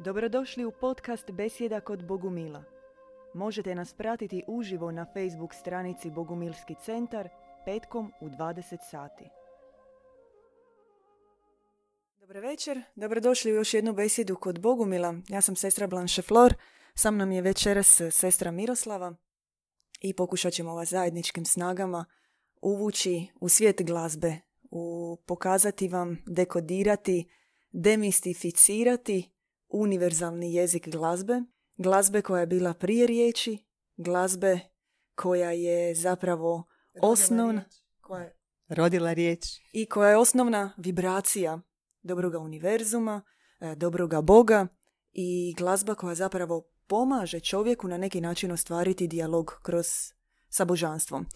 [0.00, 2.64] Dobrodošli u podcast Besjeda kod Bogumila.
[3.34, 7.28] Možete nas pratiti uživo na Facebook stranici Bogumilski centar
[7.64, 9.24] petkom u 20 sati.
[12.20, 15.14] Dobar večer, dobrodošli u još jednu besjedu kod Bogumila.
[15.28, 16.54] Ja sam sestra Blanche Flor,
[16.94, 19.14] sam nam je večeras sestra Miroslava
[20.00, 22.04] i pokušat ćemo vas zajedničkim snagama
[22.62, 24.36] uvući u svijet glazbe,
[24.70, 27.30] u pokazati vam, dekodirati,
[27.72, 29.37] demistificirati
[29.68, 31.42] univerzalni jezik glazbe,
[31.76, 33.58] glazbe koja je bila prije riječi,
[33.96, 34.58] glazbe
[35.14, 36.64] koja je zapravo
[37.02, 37.64] osnovna,
[38.00, 39.44] koja je Rodila riječ.
[39.72, 41.60] i koja je osnovna vibracija
[42.02, 43.22] dobroga univerzuma,
[43.60, 44.66] e, dobroga Boga
[45.12, 49.86] i glazba koja zapravo pomaže čovjeku na neki način ostvariti dijalog kroz
[50.48, 51.26] sa božanstvom.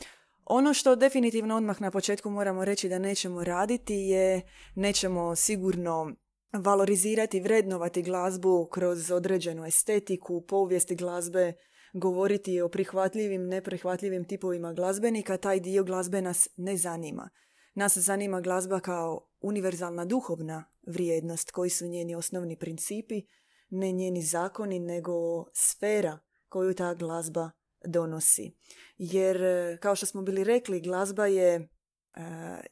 [0.44, 4.42] Ono što definitivno odmah na početku moramo reći da nećemo raditi je
[4.74, 6.12] nećemo sigurno
[6.52, 11.52] valorizirati, vrednovati glazbu kroz određenu estetiku, povijesti glazbe,
[11.92, 17.30] govoriti o prihvatljivim, neprihvatljivim tipovima glazbenika, taj dio glazbe nas ne zanima.
[17.74, 23.22] Nas zanima glazba kao univerzalna duhovna vrijednost, koji su njeni osnovni principi,
[23.70, 26.18] ne njeni zakoni, nego sfera
[26.48, 27.50] koju ta glazba
[27.84, 28.52] donosi.
[28.98, 29.38] Jer,
[29.80, 31.68] kao što smo bili rekli, glazba je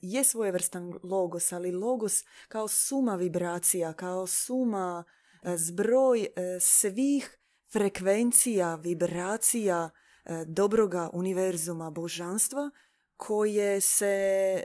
[0.00, 5.04] je svojevrstan logos, ali logos kao suma vibracija, kao suma
[5.42, 6.28] e, zbroj e,
[6.60, 7.38] svih
[7.72, 9.90] frekvencija, vibracija
[10.24, 12.70] e, dobroga univerzuma božanstva
[13.16, 14.62] koje se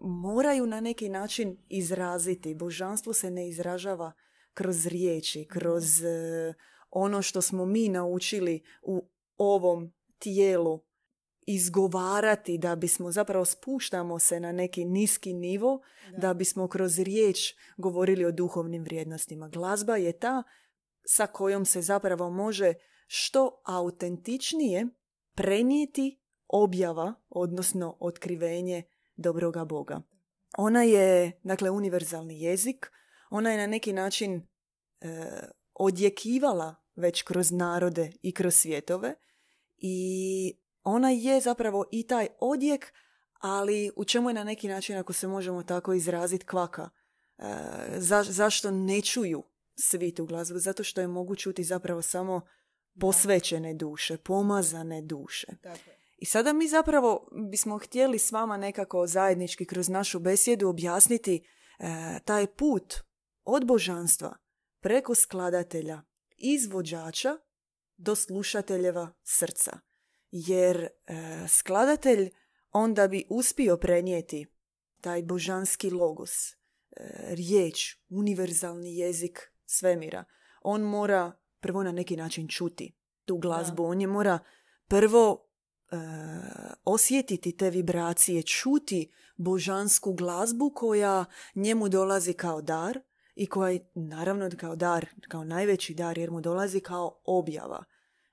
[0.00, 2.54] moraju na neki način izraziti.
[2.54, 4.12] Božanstvo se ne izražava
[4.54, 5.84] kroz riječi, kroz
[6.90, 10.85] ono što smo mi naučili u ovom tijelu
[11.46, 15.80] izgovarati da bismo zapravo spuštamo se na neki niski nivo
[16.16, 16.34] da.
[16.34, 19.48] bismo kroz riječ govorili o duhovnim vrijednostima.
[19.48, 20.42] Glazba je ta
[21.04, 22.74] sa kojom se zapravo može
[23.06, 24.86] što autentičnije
[25.34, 28.82] prenijeti objava, odnosno otkrivenje
[29.16, 30.02] dobroga Boga.
[30.58, 32.90] Ona je, dakle, univerzalni jezik,
[33.30, 34.42] ona je na neki način e,
[35.74, 39.14] odjekivala već kroz narode i kroz svjetove
[39.76, 40.58] i
[40.88, 42.92] ona je zapravo i taj odjek,
[43.40, 46.88] ali u čemu je na neki način, ako se možemo tako izraziti, kvaka.
[47.38, 47.44] E,
[47.96, 49.42] za, zašto ne čuju
[49.74, 50.58] svi tu glazbu?
[50.58, 52.40] Zato što je mogu čuti zapravo samo
[53.00, 55.46] posvećene duše, pomazane duše.
[56.18, 61.44] I sada mi zapravo bismo htjeli s vama nekako zajednički kroz našu besjedu objasniti
[61.78, 62.94] e, taj put
[63.44, 64.36] od božanstva
[64.80, 66.02] preko skladatelja,
[66.36, 67.38] izvođača
[67.96, 69.85] do slušateljeva srca.
[70.30, 70.88] Jer e,
[71.48, 72.30] skladatelj
[72.72, 74.46] onda bi uspio prenijeti
[75.00, 76.56] taj božanski logos, e,
[77.34, 80.24] riječ, univerzalni jezik svemira.
[80.62, 83.84] On mora prvo na neki način čuti tu glazbu.
[83.84, 84.38] On je mora
[84.88, 85.46] prvo
[85.90, 85.96] e,
[86.84, 93.00] osjetiti te vibracije, čuti božansku glazbu koja njemu dolazi kao dar
[93.34, 97.84] i koja je naravno kao dar, kao najveći dar jer mu dolazi kao objava.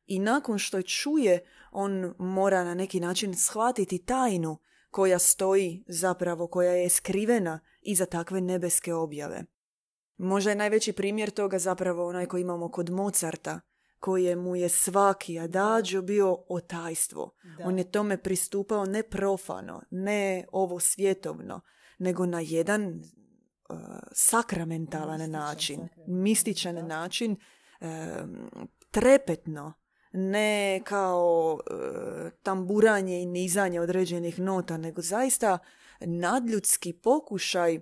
[0.05, 1.39] I nakon što je čuje,
[1.71, 4.57] on mora na neki način shvatiti tajnu
[4.89, 9.45] koja stoji zapravo, koja je skrivena iza takve nebeske objave.
[10.17, 13.59] Možda je najveći primjer toga zapravo onaj koji imamo kod Mozarta,
[13.99, 17.31] kojemu je svaki adagio bio otajstvo.
[17.63, 21.61] On je tome pristupao ne profano, ne ovo svjetovno,
[21.99, 23.77] nego na jedan uh,
[24.11, 26.81] sakramentalan Mističan, način, mističan da.
[26.81, 27.35] način,
[27.81, 28.49] um,
[28.91, 29.73] trepetno,
[30.13, 35.57] ne kao uh, tamburanje i nizanje određenih nota, nego zaista
[35.99, 37.79] nadljudski pokušaj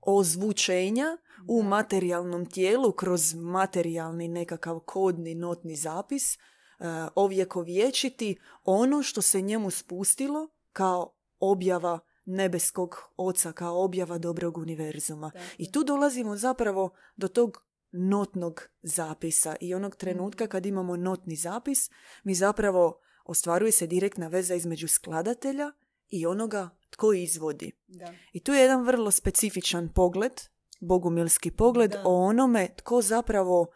[0.00, 1.16] ozvučenja
[1.48, 9.70] u materijalnom tijelu kroz materijalni nekakav kodni notni zapis uh, ovjekovječiti ono što se njemu
[9.70, 15.30] spustilo kao objava nebeskog oca, kao objava dobrog univerzuma.
[15.58, 17.65] I tu dolazimo zapravo do tog
[17.96, 21.90] notnog zapisa i onog trenutka kad imamo notni zapis,
[22.24, 25.72] mi zapravo ostvaruje se direktna veza između skladatelja
[26.08, 27.72] i onoga tko izvodi.
[27.86, 28.14] Da.
[28.32, 30.32] I tu je jedan vrlo specifičan pogled,
[30.80, 32.02] bogumilski pogled Da.
[32.04, 33.66] o onome tko zapravo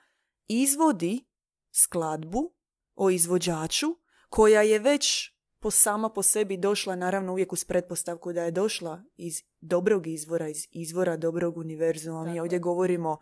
[0.48, 1.24] izvodi
[1.72, 2.52] skladbu
[2.94, 3.96] o izvođaču
[4.28, 9.02] koja je već po sama po sebi došla, naravno uvijek uz pretpostavku da je došla
[9.16, 12.24] iz dobrog izvora, iz izvora dobrog univerzuma.
[12.24, 12.60] Mi ovdje je.
[12.60, 13.18] govorimo,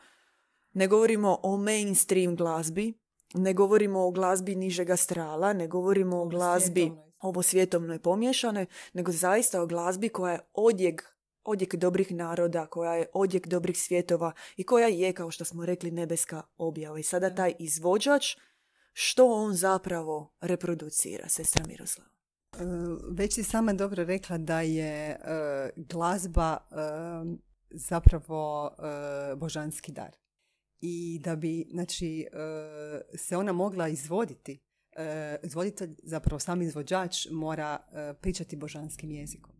[0.79, 2.95] ne govorimo o mainstream glazbi,
[3.35, 9.63] ne govorimo o glazbi nižega strala, ne govorimo o glazbi ovo svjetovnoj pomješanoj, nego zaista
[9.63, 14.89] o glazbi koja je odjek odjek dobrih naroda, koja je odjek dobrih svjetova i koja
[14.89, 16.99] je, kao što smo rekli, nebeska objava.
[16.99, 18.37] I sada taj izvođač,
[18.93, 22.11] što on zapravo reproducira, sestra Miroslava?
[22.53, 22.65] E,
[23.11, 25.19] već si sama dobro rekla da je e,
[25.77, 26.75] glazba e,
[27.71, 28.71] zapravo
[29.37, 30.28] božanski dar.
[30.81, 32.27] I da bi znači,
[33.17, 34.59] se ona mogla izvoditi,
[35.43, 37.79] izvoditelj, zapravo sam izvođač mora
[38.21, 39.53] pričati božanskim jezikom.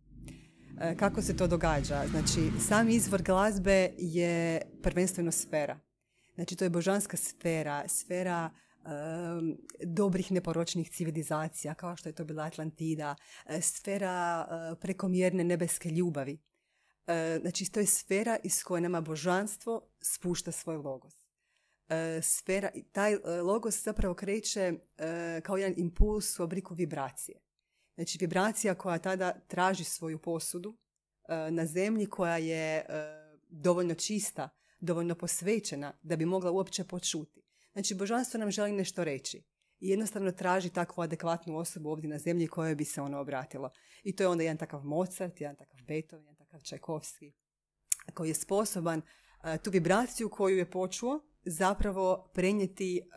[0.97, 2.03] Kako se to događa?
[2.07, 5.79] Znači, sam izvor glazbe je prvenstveno sfera.
[6.35, 8.49] Znači, to je božanska sfera, sfera
[9.83, 13.15] dobrih neporočnih civilizacija kao što je to bila Atlantida,
[13.61, 14.47] sfera
[14.81, 16.37] prekomjerne nebeske ljubavi.
[17.09, 21.13] E, znači, to je sfera iz koje nama božanstvo spušta svoj logos.
[22.21, 24.73] Sfera, taj logos zapravo kreće
[25.43, 27.41] kao jedan impuls u obliku vibracije.
[27.95, 30.77] Znači, vibracija koja tada traži svoju posudu
[31.51, 32.85] na zemlji koja je
[33.49, 37.41] dovoljno čista, dovoljno posvećena da bi mogla uopće počuti.
[37.71, 39.43] Znači, božanstvo nam želi nešto reći
[39.79, 43.71] i jednostavno traži takvu adekvatnu osobu ovdje na zemlji kojoj bi se ono obratilo.
[44.03, 47.33] I to je onda jedan takav Mozart, jedan takav Beethoven, takav Čajkovski,
[48.13, 53.15] koji je sposoban uh, tu vibraciju koju je počuo zapravo prenijeti uh,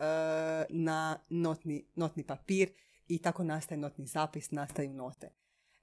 [0.69, 2.71] na notni, notni papir
[3.07, 5.29] i tako nastaje notni zapis, nastaju note.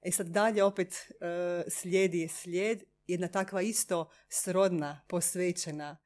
[0.01, 5.97] E sad dalje opet uh, slijedi slijed, jedna takva isto srodna, posvećena,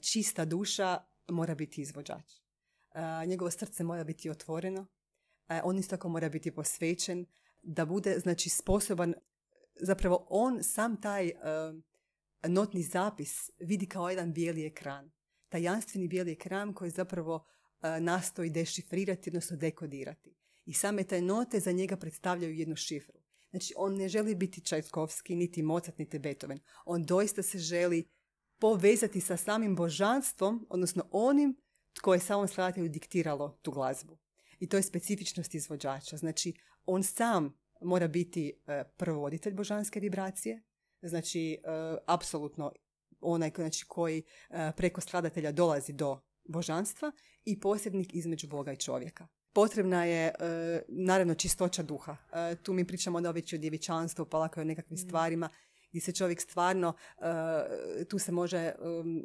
[0.00, 0.98] čista duša
[1.28, 2.42] mora biti izvođač.
[2.94, 4.86] E, njegovo srce mora biti otvoreno,
[5.48, 7.26] e, on isto tako mora biti posvećen,
[7.62, 9.14] da bude znači sposoban,
[9.80, 11.34] zapravo on sam taj e,
[12.48, 15.10] notni zapis vidi kao jedan bijeli ekran.
[15.48, 17.46] Tajanstveni bijeli ekran koji zapravo
[18.00, 20.36] nastoji dešifrirati, odnosno dekodirati.
[20.64, 23.20] I same te note za njega predstavljaju jednu šifru.
[23.50, 26.60] Znači, on ne želi biti Čajkovski, niti Mozart, niti Beethoven.
[26.84, 28.08] On doista se želi
[28.58, 31.56] povezati sa samim božanstvom, odnosno onim
[31.92, 34.18] tko je samom skladatelju diktiralo tu glazbu.
[34.58, 36.16] I to je specifičnost izvođača.
[36.16, 36.54] Znači,
[36.84, 40.62] on sam mora biti uh, provoditelj božanske vibracije,
[41.02, 42.72] znači, uh, apsolutno
[43.20, 47.12] onaj znači, koji uh, preko skladatelja dolazi do božanstva
[47.44, 49.28] i posrednik između Boga i čovjeka.
[49.54, 50.34] Potrebna je,
[50.88, 52.16] naravno, čistoća duha.
[52.62, 55.06] Tu mi pričamo onda već o djevičanstvu, pa lako o nekakvim mm.
[55.06, 55.48] stvarima
[55.88, 56.92] gdje se čovjek stvarno,
[58.08, 58.72] tu se može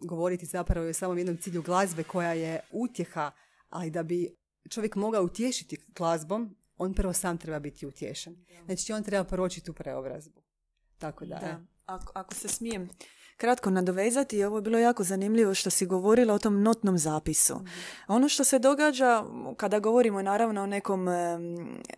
[0.01, 3.31] govoriti zapravo o samom jednom cilju glazbe koja je utjeha,
[3.69, 4.35] ali da bi
[4.69, 8.45] čovjek mogao utješiti glazbom, on prvo sam treba biti utješen.
[8.65, 10.41] Znači on treba proći tu preobrazbu.
[10.97, 11.35] Tako da.
[11.35, 11.59] da.
[11.85, 12.89] Ako, ako se smijem
[13.37, 17.55] kratko nadovezati, ovo je bilo jako zanimljivo što si govorila o tom notnom zapisu.
[17.55, 17.67] Mhm.
[18.07, 19.23] Ono što se događa
[19.57, 21.07] kada govorimo naravno o nekom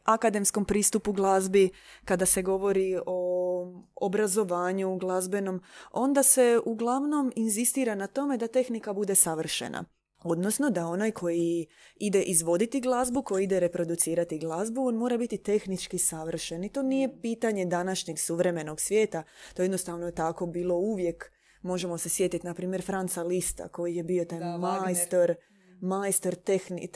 [0.04, 1.70] akademskom pristupu glazbi,
[2.06, 5.62] kada se govori o obrazovanju glazbenom,
[5.92, 9.84] onda se uglavnom inzistira na tome da tehnika bude savršena.
[10.24, 15.98] Odnosno da onaj koji ide izvoditi glazbu, koji ide reproducirati glazbu, on mora biti tehnički
[15.98, 16.64] savršen.
[16.64, 19.24] I to nije pitanje današnjeg suvremenog svijeta.
[19.54, 21.32] To jednostavno je tako bilo uvijek.
[21.62, 25.36] Možemo se sjetiti, na primjer, Franca Lista, koji je bio taj majstor,
[25.82, 26.90] majstor tehni,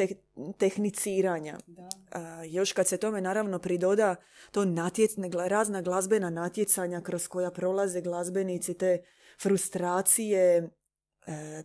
[0.57, 1.57] tehniciranja.
[2.49, 4.15] još kad se tome naravno pridoda
[4.51, 5.11] to natjec,
[5.47, 9.03] razna glazbena natjecanja kroz koja prolaze glazbenici, te
[9.41, 10.69] frustracije,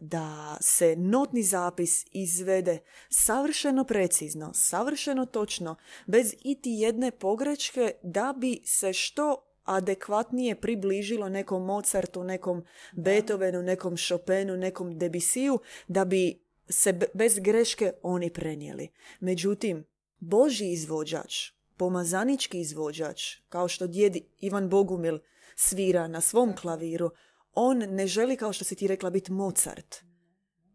[0.00, 8.60] da se notni zapis izvede savršeno precizno, savršeno točno, bez iti jedne pogreške da bi
[8.65, 16.98] se što adekvatnije približilo nekom Mozartu, nekom Beethovenu, nekom Chopinu, nekom Debussiju, da bi se
[17.15, 18.88] bez greške oni prenijeli.
[19.20, 19.84] Međutim,
[20.19, 25.19] Boži izvođač, pomazanički izvođač, kao što djed Ivan Bogumil
[25.56, 27.10] svira na svom klaviru,
[27.60, 29.96] on ne želi, kao što si ti rekla, biti Mozart.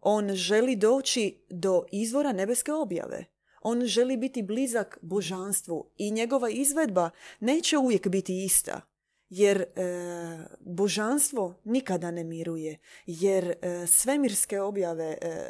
[0.01, 3.25] On želi doći do izvora nebeske objave.
[3.61, 7.09] On želi biti blizak božanstvu i njegova izvedba
[7.39, 8.81] neće uvijek biti ista.
[9.29, 9.65] Jer e,
[10.59, 12.79] božanstvo nikada ne miruje.
[13.05, 15.45] Jer e, svemirske objave, e,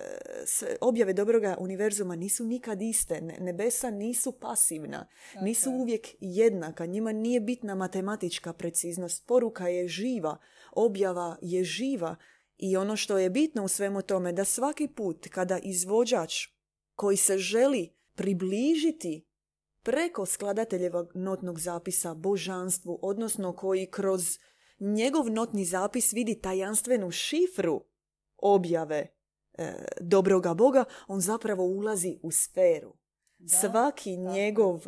[0.81, 3.21] objave dobroga univerzuma nisu nikad iste.
[3.21, 5.07] Nebesa nisu pasivna.
[5.41, 6.85] Nisu uvijek jednaka.
[6.85, 9.27] Njima nije bitna matematička preciznost.
[9.27, 10.37] Poruka je živa
[10.75, 12.15] objava je živa
[12.57, 16.47] i ono što je bitno u svemu tome da svaki put kada izvođač
[16.95, 19.27] koji se želi približiti
[19.83, 24.39] preko skladateljevog notnog zapisa božanstvu, odnosno koji kroz
[24.79, 27.83] njegov notni zapis vidi tajanstvenu šifru
[28.37, 29.07] objave
[29.53, 33.02] e, dobroga Boga, on zapravo ulazi u sferu.
[33.47, 34.83] Svaki njegov uh,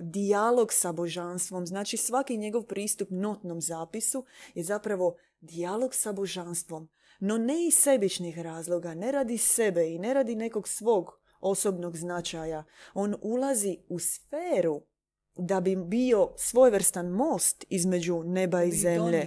[0.00, 6.88] dijalog sa božanstvom, znači svaki njegov pristup notnom zapisu je zapravo dijalog sa božanstvom.
[7.20, 12.64] No ne iz sebičnih razloga, ne radi sebe i ne radi nekog svog osobnog značaja.
[12.94, 14.82] On ulazi u sferu
[15.38, 19.26] da bi bio svojvrstan most između neba i zemlje.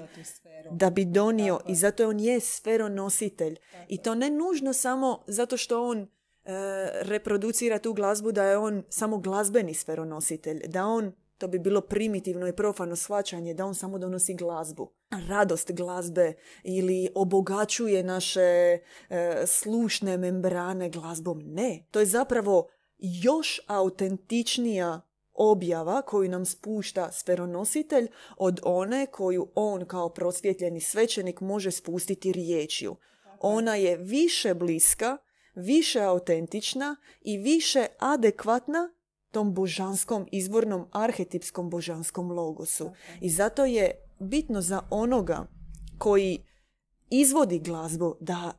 [0.72, 3.58] Da bi donio i zato on je sferonositelj.
[3.88, 6.08] I to ne nužno samo zato što on
[7.02, 12.48] reproducira tu glazbu da je on samo glazbeni sferonositelj, da on, to bi bilo primitivno
[12.48, 14.92] i profano shvaćanje, da on samo donosi glazbu.
[15.28, 18.80] Radost glazbe ili obogaćuje naše e,
[19.46, 21.42] slušne membrane glazbom.
[21.46, 22.68] Ne, to je zapravo
[22.98, 25.02] još autentičnija
[25.34, 32.96] objava koju nam spušta sferonositelj od one koju on kao prosvjetljeni svećenik može spustiti riječju.
[33.40, 35.18] Ona je više bliska
[35.56, 38.94] više autentična i više adekvatna
[39.32, 42.92] tom božanskom, izvornom, arhetipskom božanskom logosu.
[43.22, 45.48] I zato je bitno za onoga
[45.98, 46.46] koji
[47.10, 48.52] izvodi glazbu da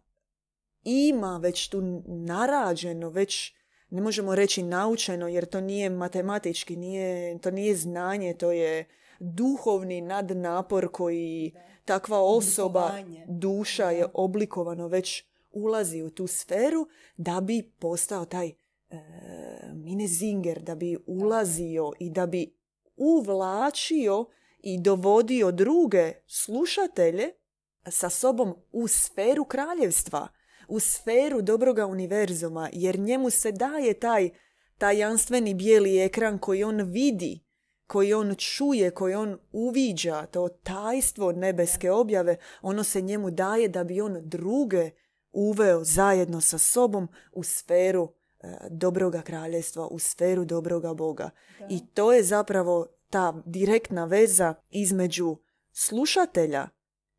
[0.84, 3.52] ima već tu narađeno, već
[3.90, 8.84] ne možemo reći naučeno jer to nije matematički, nije, to nije znanje, to je
[9.20, 11.52] duhovni nadnapor koji
[11.84, 12.90] takva osoba,
[13.26, 18.54] duša je oblikovano već ulazi u tu sferu da bi postao taj e,
[19.74, 22.54] mine zinger, da bi ulazio i da bi
[22.96, 24.26] uvlačio
[24.58, 27.30] i dovodio druge slušatelje
[27.90, 30.28] sa sobom u sferu kraljevstva,
[30.68, 34.30] u sferu dobroga univerzuma, jer njemu se daje taj
[34.78, 37.44] tajanstveni bijeli ekran koji on vidi,
[37.86, 43.84] koji on čuje, koji on uviđa, to tajstvo nebeske objave, ono se njemu daje da
[43.84, 44.90] bi on druge
[45.32, 48.08] uveo zajedno sa sobom u sferu
[48.40, 51.30] e, dobroga kraljestva, u sferu dobroga Boga.
[51.70, 55.36] I to je zapravo ta direktna veza između
[55.72, 56.68] slušatelja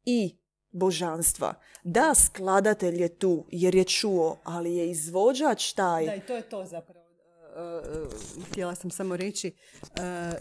[0.06, 0.38] i
[0.72, 1.54] božanstva.
[1.84, 6.06] Da, skladatelj je tu jer je čuo, ali je izvođač taj.
[6.06, 7.04] Da, i to je to zapravo.
[7.56, 9.56] E, e, htjela sam samo reći,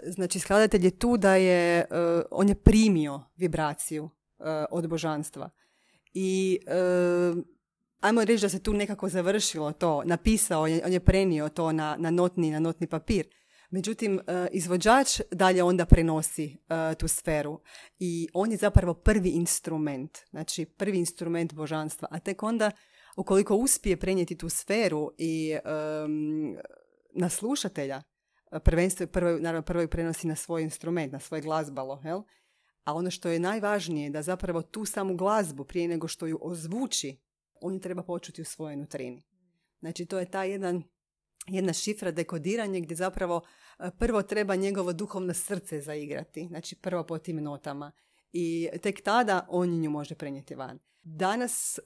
[0.06, 1.86] znači skladatelj je tu da je,
[2.30, 4.10] on je primio vibraciju
[4.70, 5.50] od božanstva.
[6.14, 6.58] I
[8.02, 12.10] ajmo reći da se tu nekako završilo to, napisao, on je prenio to na, na,
[12.10, 13.26] notni, na notni papir.
[13.70, 17.60] Međutim, e, izvođač dalje onda prenosi e, tu sferu
[17.98, 22.70] i on je zapravo prvi instrument, znači prvi instrument božanstva, a tek onda
[23.16, 25.56] ukoliko uspije prenijeti tu sferu i
[27.14, 28.02] na slušatelja,
[28.64, 32.22] prvenstveno prvo, naravno prvo prenosi na svoj instrument, na svoje glazbalo, jel?
[32.84, 37.20] A ono što je najvažnije da zapravo tu samu glazbu prije nego što ju ozvuči
[37.62, 39.22] on treba počuti u svojoj nutrini.
[39.80, 40.82] Znači to je ta jedan,
[41.46, 43.40] jedna šifra dekodiranje gdje zapravo
[43.78, 47.92] e, prvo treba njegovo duhovno srce zaigrati, znači prvo po tim notama
[48.32, 50.78] i tek tada on nju može prenijeti van.
[51.02, 51.78] Danas,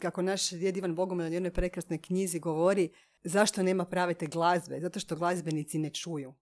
[0.00, 2.88] kako naš djed Ivan Bogomil u jednoj prekrasnoj knjizi govori,
[3.24, 4.80] zašto nema prave te glazbe?
[4.80, 6.34] Zato što glazbenici ne čuju.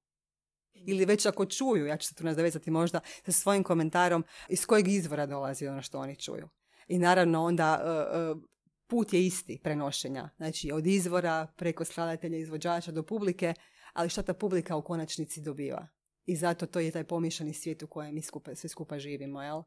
[0.74, 4.88] Ili već ako čuju, ja ću se tu nadovezati možda sa svojim komentarom iz kojeg
[4.88, 6.48] izvora dolazi ono što oni čuju.
[6.88, 8.34] I naravno onda e, e,
[8.86, 10.30] put je isti prenošenja.
[10.36, 13.54] Znači od izvora preko skladatelja izvođača do publike,
[13.92, 15.88] ali šta ta publika u konačnici dobiva.
[16.26, 19.42] I zato to je taj pomišljeni svijet u kojem mi skupa, sve skupa živimo.
[19.42, 19.62] Jel?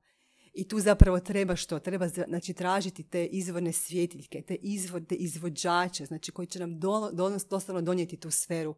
[0.54, 1.80] I tu zapravo treba što?
[1.80, 7.12] Treba znači, tražiti te izvorne svjetiljke, te, izvor, te izvođače, znači koji će nam do,
[7.50, 8.76] doslovno donijeti tu sferu,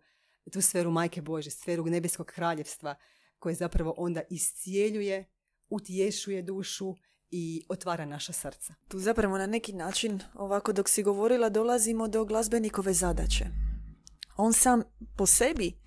[0.52, 2.96] tu sferu Majke Bože, sferu nebeskog kraljevstva,
[3.40, 5.26] koje zapravo onda iscijeljuje,
[5.70, 6.96] utješuje dušu
[7.32, 8.74] i otvara naša srca.
[8.88, 13.46] Tu zapravo na neki način, ovako dok si govorila, dolazimo do glazbenikove zadaće.
[14.38, 14.84] On sam
[15.18, 15.80] po sebi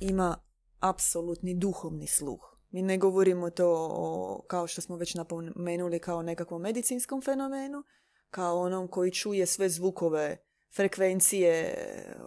[0.00, 0.36] ima
[0.80, 2.40] apsolutni duhovni sluh.
[2.70, 7.82] Mi ne govorimo to o, kao što smo već napomenuli kao nekakvom medicinskom fenomenu,
[8.30, 10.36] kao onom koji čuje sve zvukove
[10.76, 11.74] frekvencije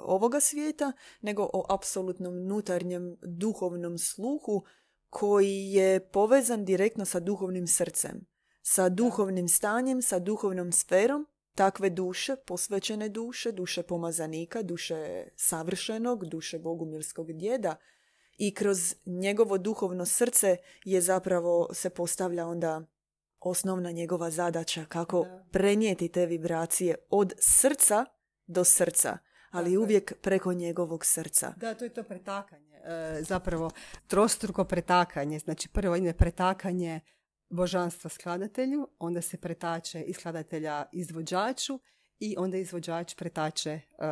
[0.05, 4.63] ovoga svijeta, nego o apsolutnom unutarnjem duhovnom sluhu
[5.09, 8.36] koji je povezan direktno sa duhovnim srcem
[8.69, 16.59] sa duhovnim stanjem, sa duhovnom sferom takve duše, posvećene duše, duše pomazanika, duše savršenog, duše
[16.59, 17.75] bogumilskog djeda
[18.37, 22.81] i kroz njegovo duhovno srce je zapravo se postavlja onda
[23.39, 28.05] osnovna njegova zadaća kako prenijeti te vibracije od srca
[28.47, 29.17] do srca,
[29.51, 31.53] ali uvijek preko njegovog srca.
[31.57, 32.75] Da, to je to pretakanje.
[32.85, 33.69] E, zapravo
[34.07, 35.39] trostruko pretakanje.
[35.39, 37.01] Znači prvo ide pretakanje
[37.49, 41.79] božanstva skladatelju, onda se pretače iz skladatelja izvođaču
[42.19, 44.07] i onda izvođač pretače uh,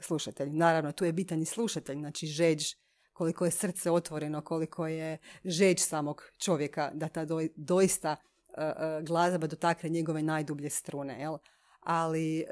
[0.00, 0.50] slušatelj.
[0.50, 2.64] Naravno, tu je bitan i slušatelj, znači žeđ,
[3.12, 7.26] koliko je srce otvoreno, koliko je žeđ samog čovjeka da ta
[7.56, 8.16] doista
[8.48, 11.20] uh, uh, glazba dotakne njegove najdublje strune.
[11.20, 11.38] Jel?
[11.80, 12.44] Ali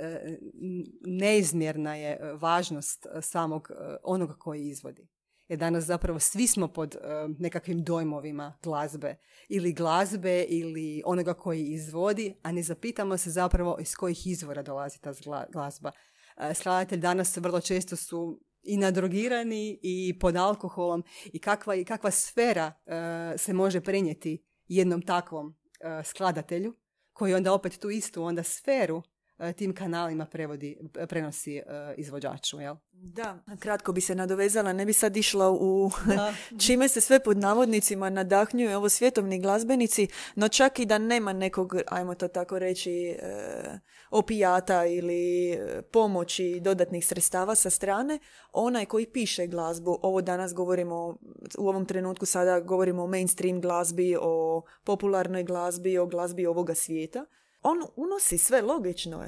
[1.00, 3.70] neizmjerna je važnost samog
[4.02, 5.08] onoga koji izvodi
[5.52, 9.16] jer danas zapravo svi smo pod uh, nekakvim dojmovima glazbe
[9.48, 15.00] ili glazbe ili onoga koji izvodi, a ne zapitamo se zapravo iz kojih izvora dolazi
[15.00, 15.12] ta
[15.52, 15.92] glazba.
[16.36, 22.72] Uh, skladatelj danas vrlo često su i nadrogirani i pod alkoholom i kakva, kakva sfera
[22.86, 25.56] uh, se može prenijeti jednom takvom
[26.04, 26.74] skladatelju
[27.12, 29.11] koji onda opet tu istu onda sferu E,
[29.56, 31.62] tim kanalima prevodi, prenosi e,
[31.96, 32.60] izvođaču.
[32.60, 32.76] Jel?
[32.92, 35.90] Da, kratko bi se nadovezala, ne bi sad išla u
[36.66, 41.74] čime se sve pod navodnicima nadahnjuju ovo svjetovni glazbenici, no čak i da nema nekog,
[41.86, 43.78] ajmo to tako reći, e,
[44.10, 45.58] opijata ili
[45.92, 48.18] pomoći dodatnih sredstava sa strane,
[48.52, 51.18] onaj koji piše glazbu, ovo danas govorimo,
[51.58, 57.24] u ovom trenutku sada govorimo o mainstream glazbi, o popularnoj glazbi, o glazbi ovoga svijeta,
[57.62, 59.26] on unosi sve logično.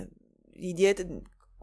[0.55, 1.07] I dijete,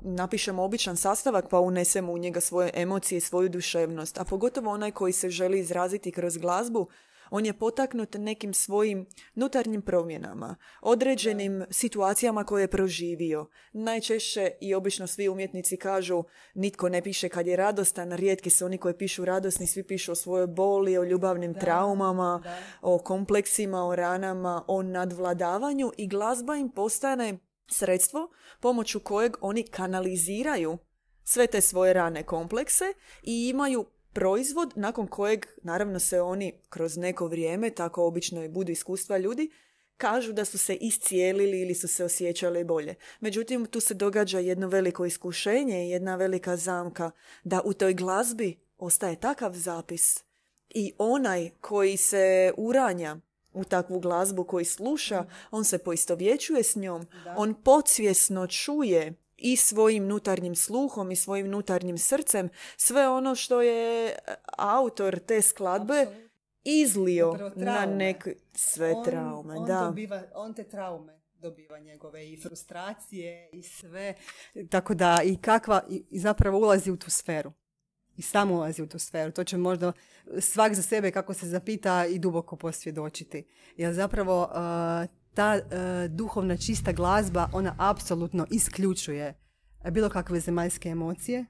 [0.02, 4.18] napišemo običan sastavak pa unesemo u njega svoje emocije svoju duševnost.
[4.18, 6.88] A pogotovo onaj koji se želi izraziti kroz glazbu,
[7.32, 13.46] on je potaknut nekim svojim nutarnjim promjenama, određenim situacijama koje je proživio.
[13.74, 16.24] Najčešće i obično svi umjetnici kažu
[16.56, 20.16] nitko ne piše kad je radostan, rijetki su oni koji pišu radosni, svi pišu o
[20.16, 22.44] svojoj boli, o ljubavnim traumama,
[22.82, 28.30] o kompleksima, o ranama, o nadvladavanju i glazba im postane sredstvo
[28.62, 30.78] pomoću kojeg oni kanaliziraju
[31.24, 32.86] sve te svoje rane komplekse
[33.24, 38.72] i imaju proizvod nakon kojeg naravno se oni kroz neko vrijeme, tako obično i budu
[38.72, 39.52] iskustva ljudi,
[39.98, 42.96] kažu da su se iscijelili ili su se osjećali bolje.
[43.20, 47.12] Međutim, tu se događa jedno veliko iskušenje i jedna velika zamka
[47.44, 50.24] da u toj glazbi ostaje takav zapis
[50.70, 53.18] i onaj koji se uranja
[53.54, 60.08] u takvu glazbu koji sluša, on se poistovjećuje s njom, on podsvjesno čuje i svojim
[60.08, 64.16] nutarnjim sluhom i svojim nutarnjim srcem sve ono što je
[64.58, 66.08] autor te skladbe
[66.64, 69.56] izlio na nek sve on, traume.
[69.56, 69.80] On, da.
[69.80, 74.16] Dobiva, on te traume dobiva njegove i frustracije i sve.
[74.70, 77.52] Tako da i kakva, i zapravo ulazi u tu sferu.
[78.18, 79.32] I samo ulazi u tu sferu.
[79.32, 79.92] To će možda
[80.40, 83.44] svak za sebe kako se zapita i duboko posvjedočiti.
[83.78, 84.50] Jer zapravo
[85.34, 85.62] ta e,
[86.08, 89.34] duhovna čista glazba, ona apsolutno isključuje
[89.92, 91.46] bilo kakve zemaljske emocije,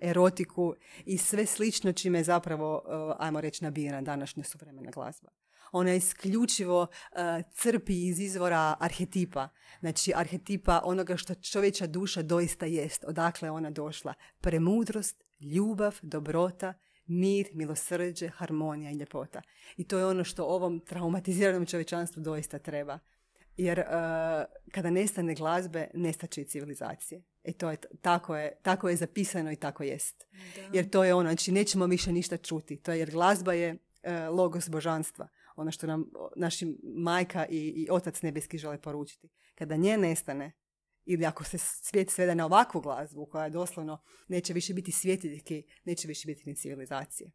[0.00, 5.28] erotiku i sve slično čime je zapravo, e, ajmo reći, nabijena današnja suvremena glazba.
[5.72, 7.18] Ona isključivo uh,
[7.54, 9.48] crpi iz izvora arhetipa.
[9.80, 13.04] Znači, arhetipa onoga što čovječa duša doista jest.
[13.04, 14.14] Odakle ona došla.
[14.40, 16.74] Premudrost, ljubav, dobrota,
[17.06, 19.42] mir, milosrđe, harmonija i ljepota.
[19.76, 22.98] I to je ono što ovom traumatiziranom čovječanstvu doista treba
[23.56, 23.84] jer uh,
[24.72, 27.22] kada nestane glazbe, nestaće i civilizacije.
[27.44, 30.24] E to je, tako je, tako je zapisano i tako jest.
[30.72, 32.76] Jer to je ono, znači nećemo više ništa čuti.
[32.76, 35.28] To je, jer glazba je uh, logos božanstva.
[35.56, 39.28] Ono što nam naši majka i, i otac nebeski žele poručiti.
[39.54, 40.52] Kada nje nestane,
[41.04, 45.62] ili ako se svijet svede na ovakvu glazbu koja je doslovno neće više biti svjetiljki,
[45.84, 47.30] neće više biti ni civilizacije.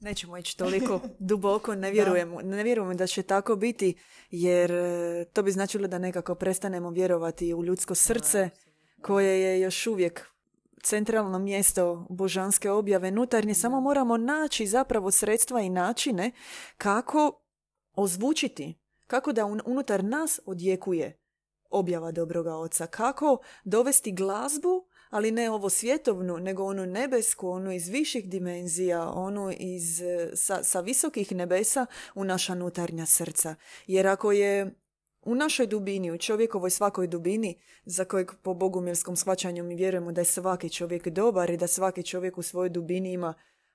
[0.00, 3.94] Nećemo ići toliko duboko, ne vjerujemo, ne vjerujemo da će tako biti,
[4.30, 8.50] jer e, to bi značilo da nekako prestanemo vjerovati u ljudsko srce,
[9.02, 10.26] koje je još uvijek
[10.82, 13.10] centralno mjesto božanske objave.
[13.10, 16.30] Nutarnje, samo moramo naći zapravo sredstva i načine
[16.76, 17.40] kako
[17.94, 18.74] ozvučiti,
[19.06, 21.18] kako da unutar nas odjekuje
[21.70, 27.88] objava dobroga oca, kako dovesti glazbu ali ne ovo svjetovnu, nego onu nebesku, onu iz
[27.88, 30.02] viših dimenzija, onu iz,
[30.34, 33.54] sa, sa visokih nebesa u naša nutarnja srca.
[33.86, 34.74] Jer ako je
[35.22, 40.20] u našoj dubini, u čovjekovoj svakoj dubini, za kojeg po bogumirskom shvaćanju mi vjerujemo da
[40.20, 43.34] je svaki čovjek dobar i da svaki čovjek u svojoj dubini ima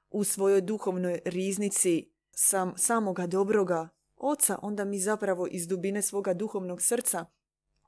[0.09, 6.81] u svojoj duhovnoj riznici sam, samoga dobroga oca, onda mi zapravo iz dubine svoga duhovnog
[6.81, 7.25] srca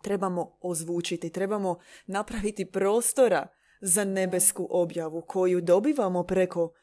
[0.04, 3.48] trebamo ozvučiti, trebamo napraviti prostora
[3.82, 6.74] za nebesku objavu koju dobivamo preko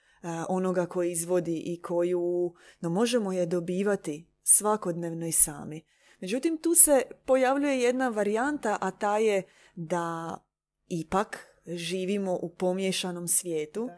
[0.49, 5.83] onoga koji izvodi i koju no, možemo je dobivati svakodnevno i sami.
[6.21, 9.43] Međutim, tu se pojavljuje jedna varijanta, a ta je
[9.75, 10.37] da
[10.89, 13.89] ipak živimo u pomješanom svijetu,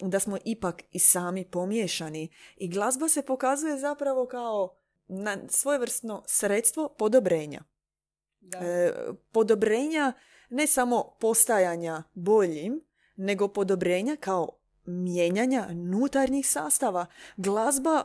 [0.00, 4.76] da, da smo ipak i sami pomiješani i glazba se pokazuje zapravo kao
[5.08, 7.60] na svojevrsno sredstvo podobrenja.
[8.60, 8.92] E,
[9.32, 10.12] podobrenja
[10.50, 12.80] ne samo postajanja boljim,
[13.16, 14.48] nego podobrenja kao
[14.84, 17.06] mijenjanja nutarnjih sastava.
[17.36, 18.04] Glazba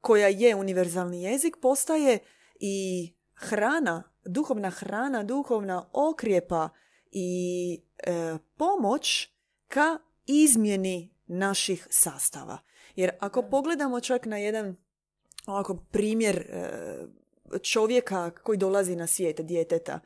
[0.00, 2.18] koja je univerzalni jezik postaje
[2.60, 6.68] i hrana, duhovna hrana, duhovna okrijepa
[7.10, 9.28] i e, pomoć
[9.68, 12.58] ka izmjeni naših sastava.
[12.96, 14.76] Jer ako pogledamo čak na jedan
[15.46, 16.68] ovako primjer e,
[17.62, 20.00] čovjeka koji dolazi na svijet, djeteta,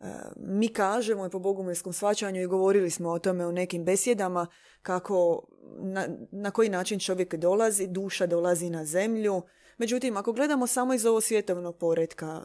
[0.00, 0.04] e,
[0.36, 4.46] mi kažemo i po bogumilskom svačanju i govorili smo o tome u nekim besjedama
[4.82, 5.46] kako
[5.78, 9.42] na, na koji način čovjek dolazi, duša dolazi na zemlju.
[9.78, 12.42] Međutim, ako gledamo samo iz ovog svjetovnog poredka,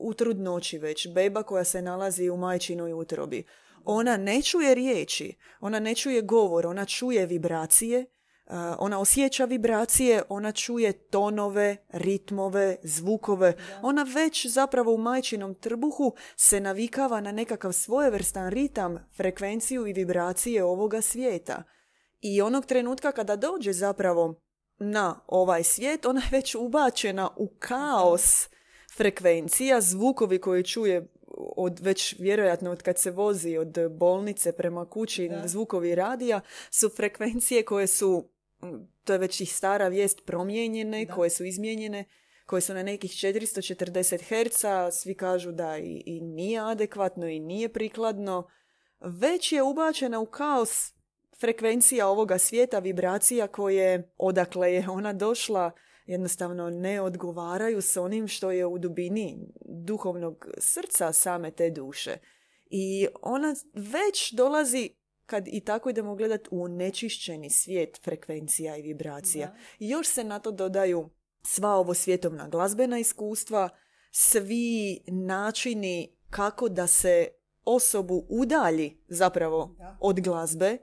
[0.00, 3.44] u trudnoći već, beba koja se nalazi u majčinoj utrobi,
[3.84, 8.06] ona ne čuje riječi, ona ne čuje govor, ona čuje vibracije,
[8.78, 13.56] ona osjeća vibracije, ona čuje tonove, ritmove, zvukove.
[13.82, 20.64] Ona već zapravo u majčinom trbuhu se navikava na nekakav svojevrstan ritam, frekvenciju i vibracije
[20.64, 21.62] ovoga svijeta.
[22.20, 24.34] I onog trenutka kada dođe zapravo
[24.78, 28.48] na ovaj svijet, ona je već ubačena u kaos
[28.96, 31.08] frekvencija, zvukovi koje čuje
[31.56, 37.64] od već vjerojatno od kad se vozi od bolnice prema kući zvukovi radija su frekvencije
[37.64, 38.28] koje su
[39.04, 42.04] to je već i stara vijest promijenjene, koje su izmijenjene,
[42.46, 47.68] koje su na nekih 440 Hz, svi kažu da i, i nije adekvatno i nije
[47.68, 48.48] prikladno.
[49.00, 50.92] Već je ubačena u kaos
[51.40, 55.70] frekvencija ovoga svijeta, vibracija koje, odakle je ona došla,
[56.06, 62.16] jednostavno ne odgovaraju s onim što je u dubini duhovnog srca same te duše.
[62.70, 64.90] I ona već dolazi
[65.28, 69.54] kad i tako idemo gledati u nečišćeni svijet frekvencija i vibracija.
[69.78, 71.10] I još se na to dodaju
[71.42, 73.68] sva ovo svjetovna glazbena iskustva,
[74.10, 77.28] svi načini kako da se
[77.64, 80.66] osobu udalji zapravo od glazbe.
[80.66, 80.78] E,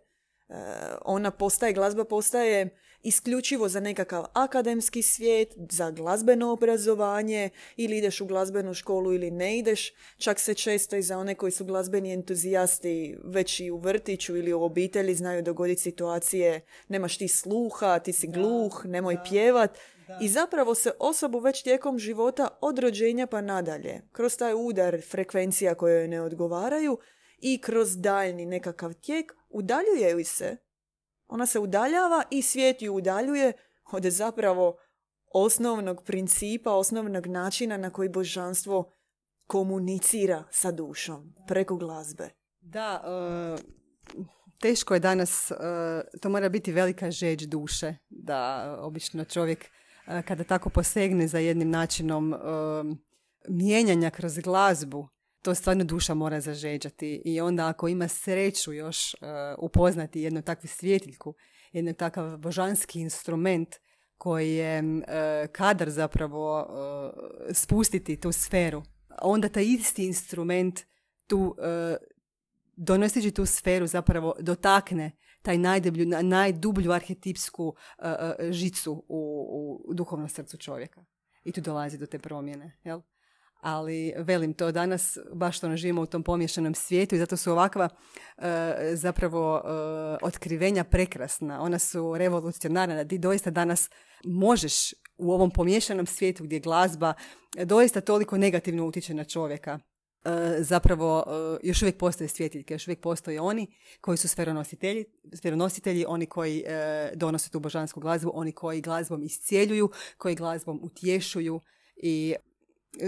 [1.06, 8.26] ona postaje, glazba postaje isključivo za nekakav akademski svijet, za glazbeno obrazovanje ili ideš u
[8.26, 9.94] glazbenu školu ili ne ideš.
[10.18, 14.54] Čak se često i za one koji su glazbeni entuzijasti već i u vrtiću ili
[14.54, 19.78] u obitelji znaju dogoditi situacije nemaš ti sluha, ti si gluh, nemoj pjevat.
[20.22, 25.76] I zapravo se osobu već tijekom života od rođenja pa nadalje, kroz taj udar frekvencija
[25.76, 26.98] koje joj ne odgovaraju
[27.40, 30.65] i kroz daljni nekakav tijek, udaljuje se
[31.28, 33.54] ona se udaljava i svijet ju udaljuje
[33.92, 34.78] od zapravo
[35.34, 38.92] osnovnog principa, osnovnog načina na koji božanstvo
[39.48, 42.30] komunicira sa dušom preko glazbe.
[42.62, 43.64] Da, e,
[44.60, 45.56] teško je danas, e,
[46.22, 49.66] to mora biti velika žeđ duše, da obično čovjek
[50.08, 52.36] e, kada tako posegne za jednim načinom
[53.48, 55.08] mijenjanja kroz glazbu,
[55.46, 59.20] to stvarno duša mora zažeđati i onda ako ima sreću još uh,
[59.58, 61.34] upoznati jednu takvu svjetiljku,
[61.72, 63.76] jedan takav božanski instrument
[64.18, 65.04] koji je uh,
[65.52, 66.66] kadar zapravo uh,
[67.54, 68.84] spustiti tu sferu,
[69.22, 70.80] onda taj isti instrument
[71.28, 71.56] tu
[72.76, 77.76] donoseći tu sferu zapravo dotakne taj najdeblju, najdublju arhetipsku
[78.50, 81.06] žicu u, u duhovnom srcu čovjeka.
[81.44, 82.78] I tu dolazi do te promjene.
[82.84, 83.02] Jel?
[83.66, 87.90] Ali velim to danas baš što živimo u tom pomješanom svijetu i zato su ovakva
[88.38, 89.70] e, zapravo e,
[90.22, 91.62] otkrivenja prekrasna.
[91.62, 93.06] Ona su revolucionarna.
[93.06, 93.90] Ti doista danas
[94.26, 97.14] možeš u ovom pomješanom svijetu gdje glazba
[97.64, 99.80] doista toliko negativno utječe na čovjeka.
[100.26, 101.26] E, zapravo
[101.64, 103.68] još uvijek postoje svjetiljke, još uvijek postoje oni
[104.02, 106.64] koji su sferonositelji, sferonositelji oni koji
[107.14, 111.62] donose tu božansku glazbu, oni koji glazbom iscijeljuju, koji glazbom utješuju
[111.96, 112.36] i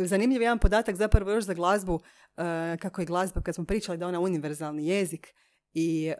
[0.05, 1.99] zanimljiv jedan podatak zapravo još za glazbu,
[2.37, 5.33] e, kako je glazba, kad smo pričali da je ona univerzalni jezik
[5.73, 6.13] i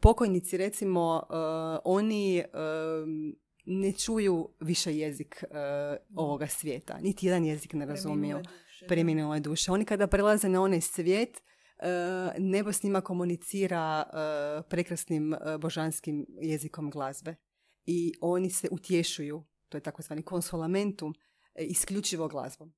[0.00, 2.44] pokojnici recimo, uh, oni
[3.64, 5.56] ne čuju više jezik uh,
[6.16, 6.98] ovoga svijeta.
[7.00, 8.38] Niti jedan jezik ne razumiju.
[8.88, 9.72] Preminule duše.
[9.72, 11.42] Oni kada prelaze na onaj svijet,
[12.38, 14.04] nebo s njima komunicira
[14.68, 17.34] prekrasnim božanskim jezikom glazbe.
[17.86, 22.74] I oni se utješuju, to je takozvani konsolamentum, E, isključivo glazbom.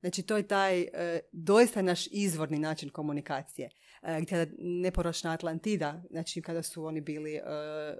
[0.00, 3.70] Znači, to je taj e, doista naš izvorni način komunikacije.
[4.02, 7.42] E, gdje neporočna Atlantida, znači kada su oni bili, e,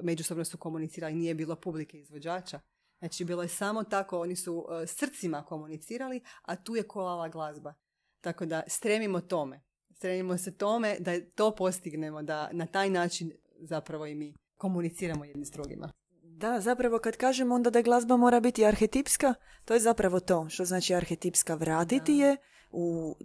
[0.03, 2.61] međusobno su komunicirali, nije bilo publike izvođača.
[2.99, 7.75] Znači, bilo je samo tako, oni su srcima komunicirali, a tu je kolala glazba.
[8.21, 9.61] Tako da stremimo tome.
[9.95, 15.45] Stremimo se tome da to postignemo, da na taj način zapravo i mi komuniciramo jedni
[15.45, 15.91] s drugima.
[16.39, 20.49] Da, zapravo kad kažemo onda da glazba mora biti arhetipska, to je zapravo to.
[20.49, 21.55] Što znači arhetipska?
[21.55, 22.37] Vratiti je
[22.71, 23.17] u,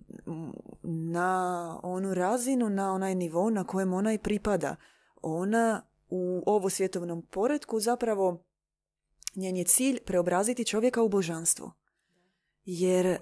[0.83, 4.75] na onu razinu, na onaj nivo na kojem ona i pripada.
[5.21, 8.43] Ona u ovo svjetovnom poredku zapravo
[9.35, 11.71] njen je cilj preobraziti čovjeka u božanstvo.
[12.65, 13.19] Jer e,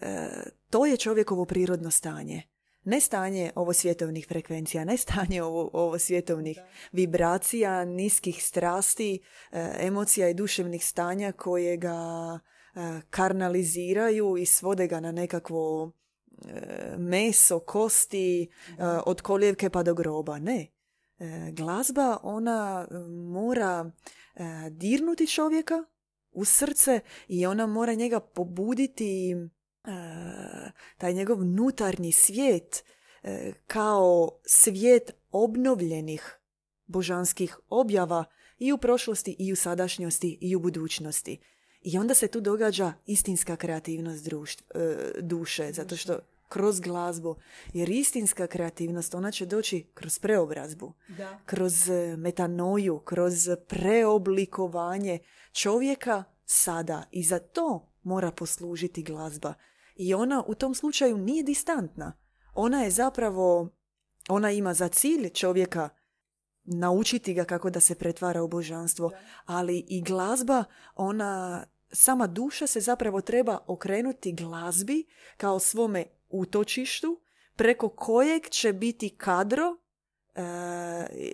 [0.69, 2.43] to je čovjekovo prirodno stanje.
[2.83, 6.59] Ne stanje ovo svjetovnih frekvencija, ne stanje ovo, ovo svjetovnih
[6.91, 9.19] vibracija, niskih strasti,
[9.51, 11.99] e, emocija i duševnih stanja koje ga
[12.75, 15.91] e, karnaliziraju i svode ga na nekakvo
[16.97, 18.49] meso, kosti,
[19.05, 20.39] od koljevke pa do groba.
[20.39, 20.67] Ne.
[21.51, 22.87] Glazba, ona
[23.31, 23.91] mora
[24.69, 25.83] dirnuti čovjeka
[26.31, 29.35] u srce i ona mora njega pobuditi
[30.97, 32.83] taj njegov nutarnji svijet
[33.23, 36.39] e, kao svijet obnovljenih
[36.85, 38.23] božanskih objava
[38.59, 41.39] i u prošlosti i u sadašnjosti i u budućnosti.
[41.81, 47.35] I onda se tu događa istinska kreativnost društva, e, duše, zato što kroz glazbu,
[47.73, 51.39] jer istinska kreativnost, ona će doći kroz preobrazbu, da.
[51.45, 55.19] kroz e, metanoju, kroz preoblikovanje
[55.51, 57.03] čovjeka sada.
[57.11, 59.53] I za to mora poslužiti glazba.
[60.01, 62.13] I ona u tom slučaju nije distantna.
[62.53, 63.69] Ona je zapravo,
[64.29, 65.89] ona ima za cilj čovjeka
[66.63, 69.11] naučiti ga kako da se pretvara u božanstvo,
[69.45, 70.63] ali i glazba,
[70.95, 75.05] ona, sama duša se zapravo treba okrenuti glazbi
[75.37, 77.21] kao svome utočištu
[77.55, 79.77] preko kojeg će biti kadro
[80.35, 80.43] e,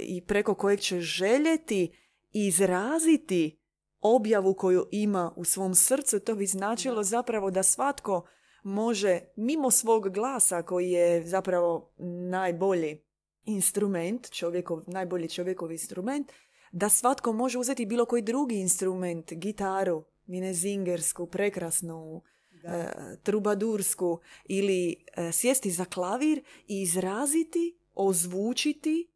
[0.01, 1.91] i preko kojeg će željeti
[2.32, 3.60] izraziti
[4.01, 6.19] objavu koju ima u svom srcu.
[6.19, 8.27] To bi značilo zapravo da svatko
[8.63, 11.93] može mimo svog glasa koji je zapravo
[12.30, 13.02] najbolji
[13.43, 16.32] instrument, čovjekov, najbolji čovjekov instrument,
[16.72, 22.22] da svatko može uzeti bilo koji drugi instrument, gitaru, minezingersku, prekrasnu,
[22.63, 22.86] e,
[23.24, 29.12] trubadursku ili e, sjesti za klavir i izraziti, ozvučiti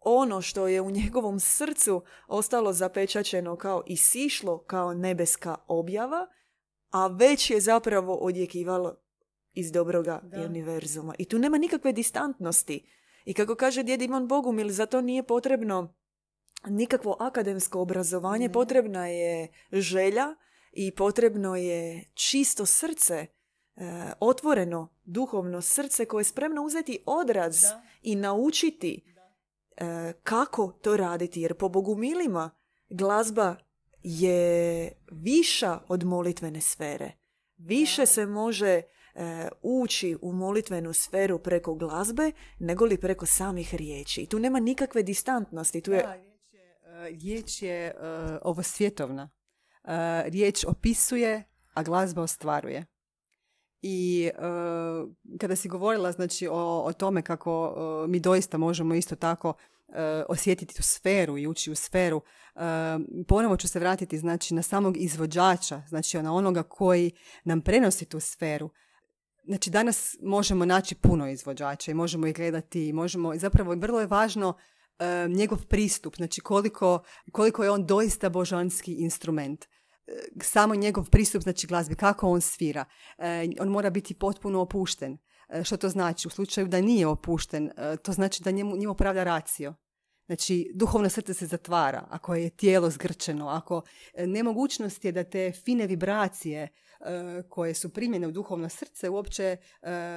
[0.00, 6.26] ono što je u njegovom srcu ostalo zapečačeno kao i sišlo kao nebeska objava
[6.92, 8.96] a već je zapravo odjekivalo
[9.52, 10.40] iz dobroga da.
[10.40, 11.14] univerzuma.
[11.18, 12.86] I tu nema nikakve distantnosti.
[13.24, 15.94] I kako kaže djed Ivan Bogumil, za to nije potrebno
[16.66, 20.34] nikakvo akademsko obrazovanje, potrebna je želja
[20.72, 23.26] i potrebno je čisto srce, e,
[24.20, 27.64] otvoreno duhovno srce koje je spremno uzeti odraz
[28.02, 29.04] i naučiti
[29.76, 31.40] e, kako to raditi.
[31.40, 32.50] Jer po Bogumilima
[32.90, 33.56] glazba
[34.02, 37.12] je viša od molitvene sfere.
[37.56, 44.20] Više se može e, ući u molitvenu sferu preko glazbe nego li preko samih riječi.
[44.20, 45.80] I tu nema nikakve distantnosti.
[45.80, 46.02] Tu je...
[46.02, 47.94] Da, riječ je, uh, riječ je e,
[48.42, 49.30] ovo svjetovna.
[50.24, 52.86] riječ opisuje, a glazba ostvaruje.
[53.82, 54.30] I
[55.40, 57.74] kada si govorila znači, o, o tome kako
[58.08, 59.54] mi doista možemo isto tako
[60.28, 62.16] osjetiti tu sferu i ući u sferu.
[62.16, 62.62] Uh,
[63.28, 67.10] ponovo ću se vratiti znači, na samog izvođača, znači na onoga koji
[67.44, 68.70] nam prenosi tu sferu.
[69.46, 74.06] Znači danas možemo naći puno izvođača i možemo ih gledati i možemo, zapravo vrlo je
[74.06, 74.56] važno
[74.98, 77.02] eh, njegov pristup, znači koliko,
[77.32, 79.66] koliko je on doista božanski instrument
[80.42, 82.84] samo njegov pristup, znači glazbi, kako on svira.
[83.60, 85.18] On mora biti potpuno opušten.
[85.64, 86.28] Što to znači?
[86.28, 87.70] U slučaju da nije opušten,
[88.02, 89.74] to znači da njemu, njemu upravlja racio.
[90.26, 93.82] Znači, duhovno srce se zatvara, ako je tijelo zgrčeno, ako
[94.14, 96.68] e, nemogućnost je da te fine vibracije e,
[97.48, 99.56] koje su primjene u duhovno srce uopće e,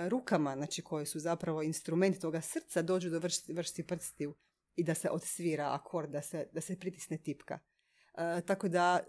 [0.10, 4.36] rukama, znači koje su zapravo instrumenti toga srca, dođu do vršti prstiju
[4.76, 7.60] i da se odsvira akord, da se, da se pritisne tipka.
[8.46, 9.00] tako da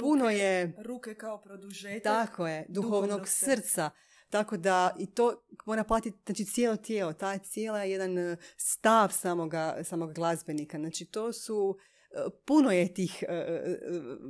[0.00, 0.72] puno je...
[0.78, 2.02] Ruke kao produžetak.
[2.02, 3.90] Tako je, duhovnog, srca.
[4.30, 9.76] Tako da i to mora platiti znači, cijelo tijelo, ta cijela jedan e, stav samoga,
[9.84, 10.78] samog glazbenika.
[10.78, 11.78] Znači to su,
[12.10, 13.76] e, puno je tih e,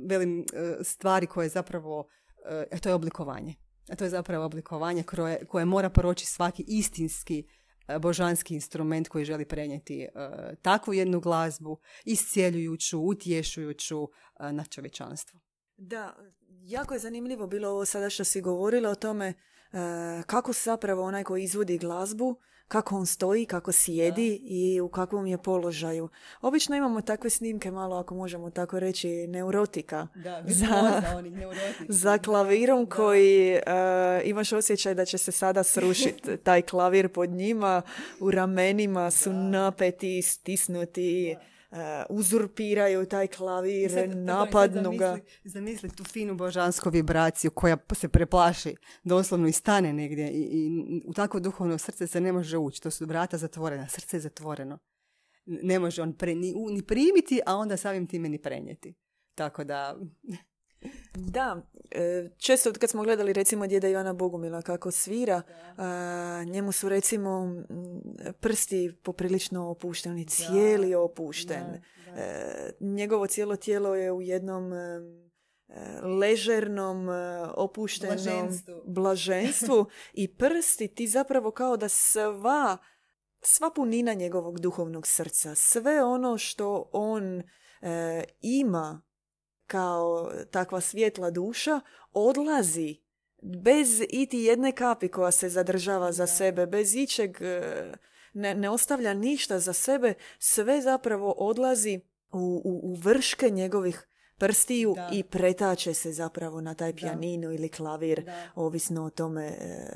[0.07, 0.45] velim
[0.81, 2.07] stvari koje zapravo,
[2.81, 3.55] to je oblikovanje.
[3.97, 7.47] To je zapravo oblikovanje koje, koje mora poroći svaki istinski
[8.01, 10.07] božanski instrument koji želi prenijeti
[10.61, 14.07] takvu jednu glazbu, iscijeljujuću, utješujuću
[14.39, 15.39] na čovječanstvo.
[15.77, 16.15] Da,
[16.61, 19.33] jako je zanimljivo bilo ovo sada što si govorila o tome
[20.25, 22.35] kako zapravo onaj koji izvodi glazbu,
[22.69, 26.09] kako on stoji, kako sjedi i u kakvom je položaju.
[26.41, 30.07] Obično imamo takve snimke malo, ako možemo tako reći, neurotika.
[30.15, 31.01] Da, za,
[31.87, 33.61] za klavirom koji uh,
[34.27, 36.37] imaš osjećaj da će se sada srušiti.
[36.45, 37.81] Taj klavir pod njima,
[38.19, 41.35] u ramenima su napeti, stisnuti.
[42.09, 45.07] Uzurpiraju taj klavir, napadnu ga.
[45.07, 51.01] Zamisli, zamisli tu finu božansku vibraciju koja se preplaši doslovno i stane negdje i, i
[51.05, 52.81] u takvo duhovno srce se ne može ući.
[52.81, 54.79] To su vrata zatvorena, srce je zatvoreno.
[55.45, 58.93] Ne može on pre, ni, ni primiti, a onda samim time ni prenijeti.
[59.35, 59.97] Tako da...
[61.15, 61.69] Da,
[62.37, 65.41] često kad smo gledali recimo djeda Ivana Bogumila kako svira,
[66.45, 67.55] njemu su recimo
[68.39, 71.63] prsti poprilično opušteni, cijeli opušten.
[72.15, 75.01] E, njegovo cijelo tijelo je u jednom e,
[76.19, 77.07] ležernom,
[77.55, 78.81] opuštenom blaženstvu.
[78.85, 79.85] blaženstvu
[80.23, 82.77] i prsti ti zapravo kao da sva
[83.41, 87.43] sva punina njegovog duhovnog srca, sve ono što on
[88.41, 89.01] ima
[89.69, 91.81] kao takva svjetla duša
[92.13, 92.95] odlazi
[93.41, 97.61] bez iti jedne kapi koja se zadržava za sebe, bez ičeg e,
[98.33, 101.99] ne, ne ostavlja ništa za sebe, sve zapravo odlazi
[102.31, 108.31] u, u, u vrške njegovih prstiju i pretače se zapravo na taj pijaninu ili klavir,
[108.55, 109.87] ovisno o tome, e,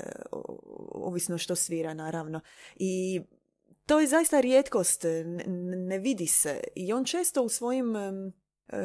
[0.92, 2.40] ovisno što svira naravno.
[2.76, 3.20] I
[3.86, 5.44] to je zaista rijetkost, ne,
[5.76, 6.60] ne vidi se.
[6.74, 7.94] I on često u svojim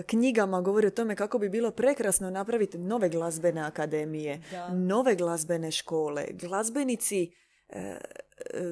[0.07, 4.41] knjigama govori o tome kako bi bilo prekrasno napraviti nove glazbene akademije,
[4.73, 6.25] nove glazbene škole.
[6.31, 7.31] Glazbenici
[7.69, 7.99] e, e,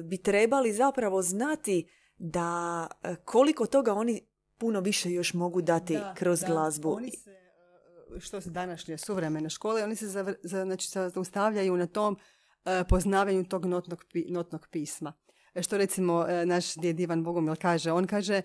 [0.02, 2.86] bi trebali zapravo znati da
[3.24, 4.26] koliko toga oni
[4.58, 6.92] puno više još mogu dati kroz glazbu.
[6.92, 7.36] Oni se,
[8.18, 10.06] što se današnje suvremene škole, oni se
[10.42, 12.16] znači, zaustavljaju na tom
[12.88, 15.12] poznavanju tog notnog, notnog pisma
[15.62, 17.92] što recimo e, naš djed Ivan Bogomil kaže.
[17.92, 18.42] On kaže,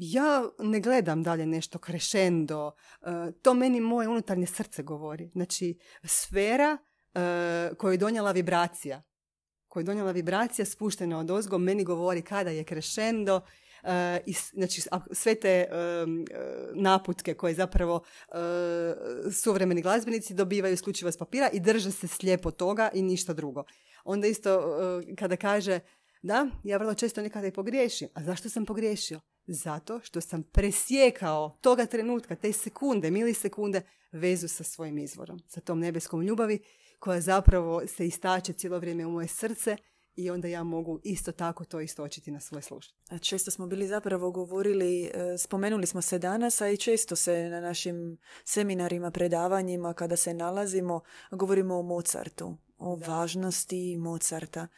[0.00, 2.72] ja ne gledam dalje nešto krešendo,
[3.02, 5.30] e, to meni moje unutarnje srce govori.
[5.32, 6.78] Znači, sfera
[7.14, 9.02] e, koju je donijela vibracija,
[9.68, 13.40] koju je donijela vibracija spuštena od ozgo, meni govori kada je krešendo,
[14.26, 15.66] i znači sve te
[16.74, 18.02] naputke koje zapravo
[19.32, 23.64] suvremeni glazbenici dobivaju isključivo s papira i drže se slijepo toga i ništa drugo.
[24.04, 24.62] Onda isto
[25.18, 25.80] kada kaže
[26.22, 28.08] da, ja vrlo često nekada i pogriješim.
[28.14, 29.20] A zašto sam pogriješio?
[29.46, 33.82] Zato što sam presjekao toga trenutka, te sekunde, milisekunde,
[34.12, 36.58] vezu sa svojim izvorom, sa tom nebeskom ljubavi
[36.98, 39.76] koja zapravo se istače cijelo vrijeme u moje srce
[40.14, 42.98] i onda ja mogu isto tako to istočiti na svoje slušanje.
[43.20, 47.60] Često smo bili zapravo govorili, e, spomenuli smo se danas, a i često se na
[47.60, 54.68] našim seminarima, predavanjima, kada se nalazimo, govorimo o Mozartu, o važnosti Mozarta.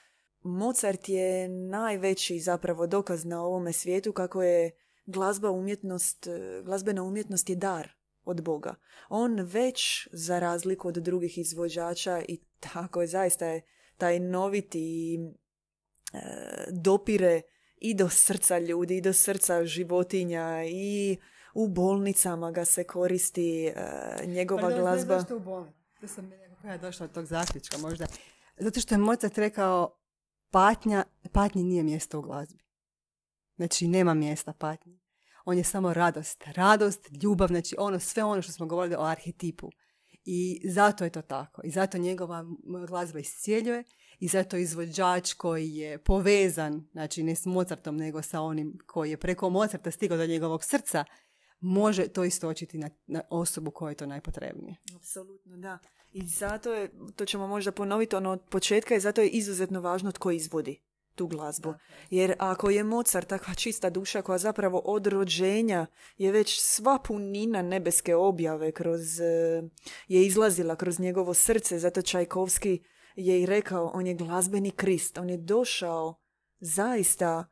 [0.45, 4.71] Mozart je najveći zapravo dokaz na ovome svijetu kako je
[5.07, 6.29] glazba umjetnost,
[6.65, 7.89] glazbena umjetnost je dar
[8.25, 8.75] od Boga.
[9.09, 13.63] On već za razliku od drugih izvođača i tako je zaista je
[13.99, 16.19] taj noviti e,
[16.71, 17.43] dopire
[17.77, 21.17] i do srca ljudi, i do srca životinja i
[21.55, 23.73] u bolnicama ga se koristi e,
[24.27, 25.19] njegova Pardon, glazba.
[25.19, 25.79] Zašto u bolnici?
[26.01, 28.07] To sam nekako ja došla od tog zaključka možda.
[28.59, 30.04] Zato što je Mozart rekao
[30.55, 32.65] patnja, patnji nije mjesto u glazbi.
[33.57, 35.01] Znači, nema mjesta patnji.
[35.45, 36.45] On je samo radost.
[36.47, 39.71] Radost, ljubav, znači ono, sve ono što smo govorili o arhetipu.
[40.25, 41.63] I zato je to tako.
[41.65, 42.45] I zato njegova
[42.89, 43.85] glazba iscijeljuje
[44.19, 49.17] i zato izvođač koji je povezan, znači ne s Mozartom, nego sa onim koji je
[49.17, 51.05] preko Mozarta stigao do njegovog srca,
[51.65, 54.77] može to istočiti na, na osobu koja je to najpotrebnije.
[54.97, 55.79] Apsolutno, da.
[56.13, 60.13] I zato je, to ćemo možda ponoviti ono od početka, i zato je izuzetno važno
[60.13, 60.83] tko izvodi
[61.15, 61.75] tu glazbu.
[62.11, 65.87] Jer ako je Mozart takva čista duša koja zapravo od rođenja
[66.19, 69.63] je već sva punina nebeske objave kroz, e,
[70.09, 72.83] je izlazila kroz njegovo srce, zato Čajkovski
[73.17, 76.15] je i rekao, on je glazbeni krist, on je došao
[76.61, 77.45] zaista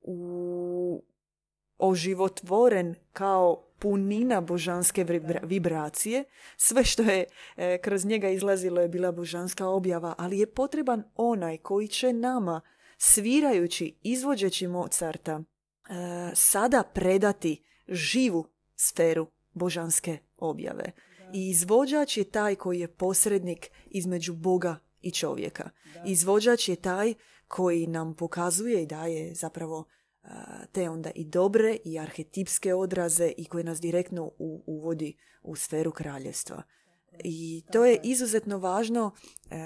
[0.00, 1.04] u
[1.78, 5.04] oživotvoren kao punina božanske
[5.42, 6.24] vibracije.
[6.56, 7.24] Sve što je
[7.56, 12.60] e, kroz njega izlazilo je bila božanska objava, ali je potreban onaj koji će nama,
[12.98, 15.44] svirajući, izvođeći Mozarta, e,
[16.34, 20.92] sada predati živu sferu božanske objave.
[21.32, 25.70] I izvođač je taj koji je posrednik između Boga i čovjeka.
[26.06, 27.14] Izvođač je taj
[27.48, 29.84] koji nam pokazuje i daje zapravo
[30.72, 34.30] te onda i dobre i arhetipske odraze i koje nas direktno
[34.66, 36.62] uvodi u sferu kraljevstva.
[37.24, 39.10] I to je izuzetno važno
[39.50, 39.56] e,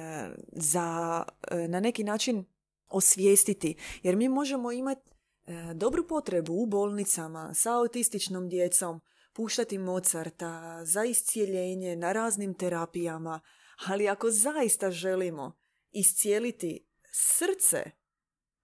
[0.52, 2.44] za e, na neki način
[2.88, 5.10] osvijestiti, jer mi možemo imati
[5.46, 9.00] e, dobru potrebu u bolnicama sa autističnom djecom,
[9.32, 13.40] puštati Mozarta za iscijeljenje na raznim terapijama,
[13.86, 15.58] ali ako zaista želimo
[15.92, 17.90] iscijeliti srce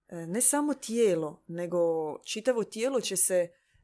[0.09, 1.79] ne samo tijelo, nego
[2.23, 3.35] čitavo tijelo će se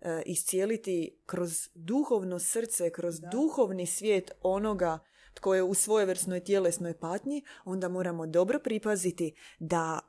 [0.02, 5.00] e, iscijeliti kroz duhovno srce, kroz duhovni svijet onoga
[5.34, 10.00] tko je u svojevrsnoj tjelesnoj patnji, onda moramo dobro pripaziti da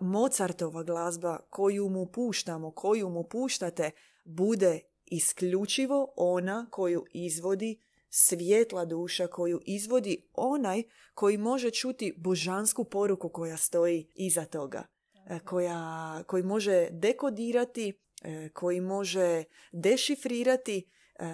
[0.00, 3.90] Mozartova glazba koju mu puštamo, koju mu puštate,
[4.24, 7.80] bude isključivo ona koju izvodi
[8.10, 10.82] svjetla duša, koju izvodi onaj
[11.14, 14.97] koji može čuti božansku poruku koja stoji iza toga.
[15.28, 21.24] E, koja, koji može dekodirati, e, koji može dešifrirati e,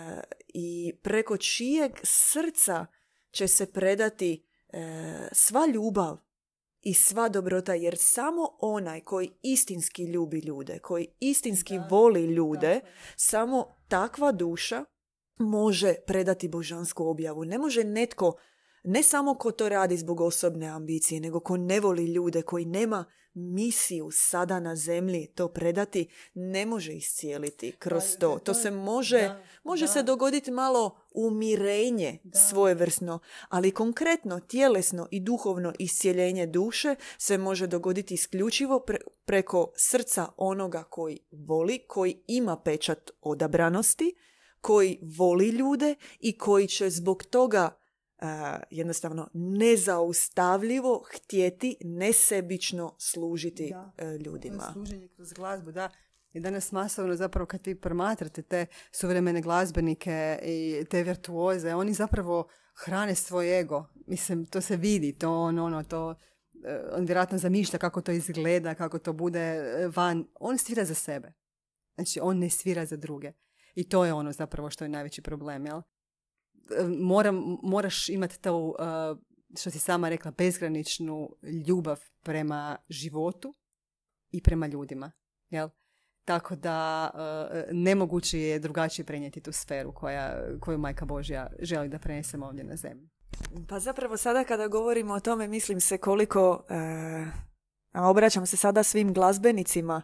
[0.49, 2.87] i preko čijeg srca
[3.31, 4.45] će se predati
[5.33, 6.19] sva ljubav
[6.81, 12.81] i sva dobrota, jer samo onaj koji istinski ljubi ljude, koji istinski voli ljude,
[13.17, 14.85] samo takva duša
[15.39, 17.45] može predati božansku objavu.
[17.45, 18.37] Ne može netko,
[18.85, 23.05] ne samo ko to radi zbog osobne ambicije, nego ko ne voli ljude, koji nema
[23.35, 28.39] misiju sada na zemlji to predati, ne može iscijeliti kroz pa, to.
[28.39, 32.19] To se može, može se dogoditi malo umirenje
[32.49, 33.19] svojevrsno,
[33.49, 38.87] ali konkretno tjelesno i duhovno iscijeljenje duše se može dogoditi isključivo
[39.25, 44.15] preko srca onoga koji voli, koji ima pečat odabranosti,
[44.61, 47.84] koji voli ljude i koji će zbog toga
[48.71, 54.71] jednostavno nezaustavljivo htjeti nesebično služiti da, uh, ljudima.
[54.73, 55.91] Služenje kroz glazbu, da.
[56.33, 62.49] I danas masovno zapravo kad vi promatrate te suvremene glazbenike i te virtuoze, oni zapravo
[62.75, 63.87] hrane svoj ego.
[64.07, 66.17] Mislim, to se vidi, to on, ono, to, uh,
[66.93, 70.27] on vjerojatno zamišlja kako to izgleda, kako to bude e, van.
[70.35, 71.33] On svira za sebe.
[71.95, 73.33] Znači, on ne svira za druge.
[73.75, 75.81] I to je ono zapravo što je najveći problem, jel?
[76.99, 78.75] Moram, moraš imati to,
[79.59, 81.37] što si sama rekla, bezgraničnu
[81.67, 83.55] ljubav prema životu
[84.31, 85.13] i prema ljudima.
[85.51, 85.69] Jel?
[86.25, 87.11] Tako da
[87.73, 92.77] nemoguće je drugačije prenijeti tu sferu koja, koju Majka Božja želi da prenesemo ovdje na
[92.77, 93.09] zemlju.
[93.69, 96.65] Pa zapravo sada kada govorimo o tome mislim se koliko,
[97.93, 100.03] a obraćam se sada svim glazbenicima,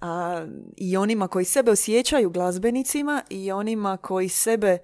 [0.00, 0.46] a,
[0.76, 4.78] i onima koji sebe osjećaju glazbenicima i onima koji sebe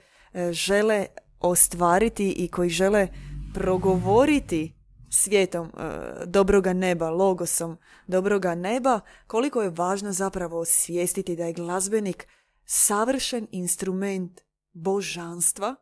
[0.53, 1.07] žele
[1.41, 3.09] ostvariti i koji žele
[3.55, 4.73] progovoriti
[5.11, 5.81] svijetom e,
[6.27, 7.77] dobroga neba, logosom
[8.07, 12.29] dobroga neba, koliko je važno zapravo osvijestiti da je glazbenik
[12.65, 14.41] savršen instrument
[14.73, 15.75] božanstva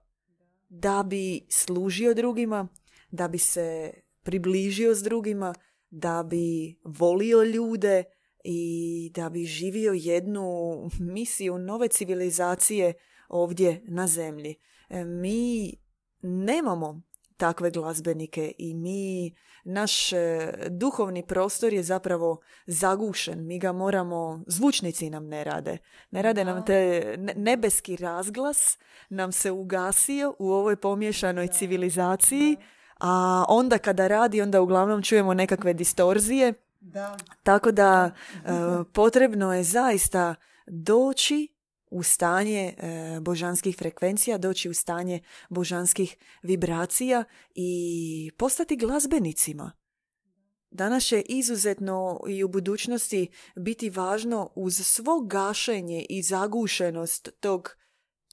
[0.68, 2.68] da bi služio drugima,
[3.10, 3.92] da bi se
[4.22, 5.54] približio s drugima,
[5.90, 8.04] da bi volio ljude
[8.44, 12.94] i da bi živio jednu misiju nove civilizacije
[13.32, 14.54] ovdje na zemlji.
[14.88, 15.74] E, mi
[16.22, 17.02] nemamo
[17.36, 23.46] takve glazbenike i mi, naš e, duhovni prostor je zapravo zagušen.
[23.46, 25.78] Mi ga moramo, zvučnici nam ne rade.
[26.10, 28.78] Ne rade nam te, nebeski razglas
[29.08, 32.56] nam se ugasio u ovoj pomješanoj civilizaciji,
[33.00, 36.54] a onda kada radi, onda uglavnom čujemo nekakve distorzije.
[36.80, 37.16] Da.
[37.42, 38.48] Tako da e,
[38.92, 40.34] potrebno je zaista
[40.66, 41.51] doći
[41.92, 45.20] u stanje e, božanskih frekvencija, doći u stanje
[45.50, 47.24] božanskih vibracija
[47.54, 49.72] i postati glazbenicima.
[50.70, 57.76] Danas će izuzetno i u budućnosti biti važno uz svo gašenje i zagušenost tog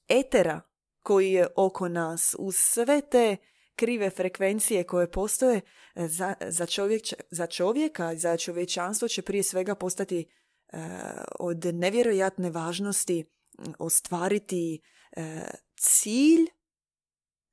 [0.07, 0.62] etera
[1.03, 3.38] koji je oko nas, uz sve te
[3.76, 5.62] krive frekvencije koje postoje,
[5.95, 7.01] e, za, za, čovjek,
[7.32, 10.78] za čovjeka, za čovječanstvo će prije svega postati e,
[11.39, 13.26] od nevjerojatne važnosti
[13.80, 14.82] ostvariti
[15.12, 15.43] e,
[15.76, 16.45] cilj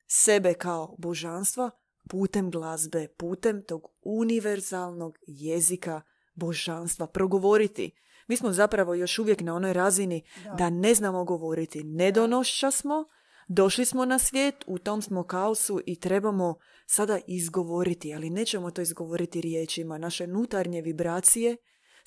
[0.07, 1.71] sebe kao božanstva
[2.09, 6.03] putem glazbe, putem tog univerzalnog jezika
[6.35, 7.91] božanstva, progovoriti.
[8.29, 10.23] Mi smo zapravo još uvijek na onoj razini
[10.59, 11.85] da, ne znamo govoriti.
[11.85, 13.05] Nedonošća smo,
[13.49, 16.55] došli smo na svijet, u tom smo kaosu i trebamo
[16.87, 19.99] sada izgovoriti, ali nećemo to izgovoriti riječima.
[19.99, 21.57] Naše unutarnje vibracije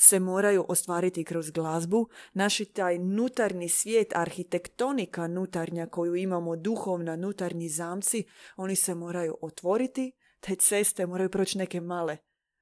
[0.02, 2.08] se moraju ostvariti kroz glazbu.
[2.34, 8.24] Naši taj nutarnji svijet, arhitektonika nutarnja koju imamo, duhovna, nutarnji zamci,
[8.58, 10.12] oni se moraju otvoriti.
[10.40, 12.18] Te ceste moraju proći neke male,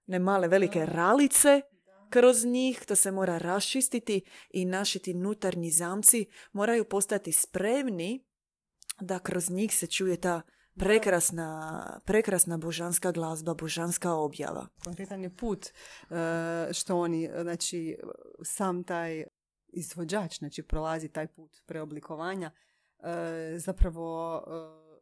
[0.05, 1.61] ne male, velike ralice
[2.09, 8.25] kroz njih, to se mora raščistiti i naši ti nutarnji zamci moraju postati spremni
[9.01, 10.41] da kroz njih se čuje ta
[10.79, 14.67] prekrasna, prekrasna božanska glazba, božanska objava.
[14.83, 17.97] Konkretan je put e, što oni, znači
[18.43, 19.23] sam taj
[19.67, 22.51] izvođač, znači prolazi taj put preoblikovanja,
[22.99, 24.41] e, zapravo e,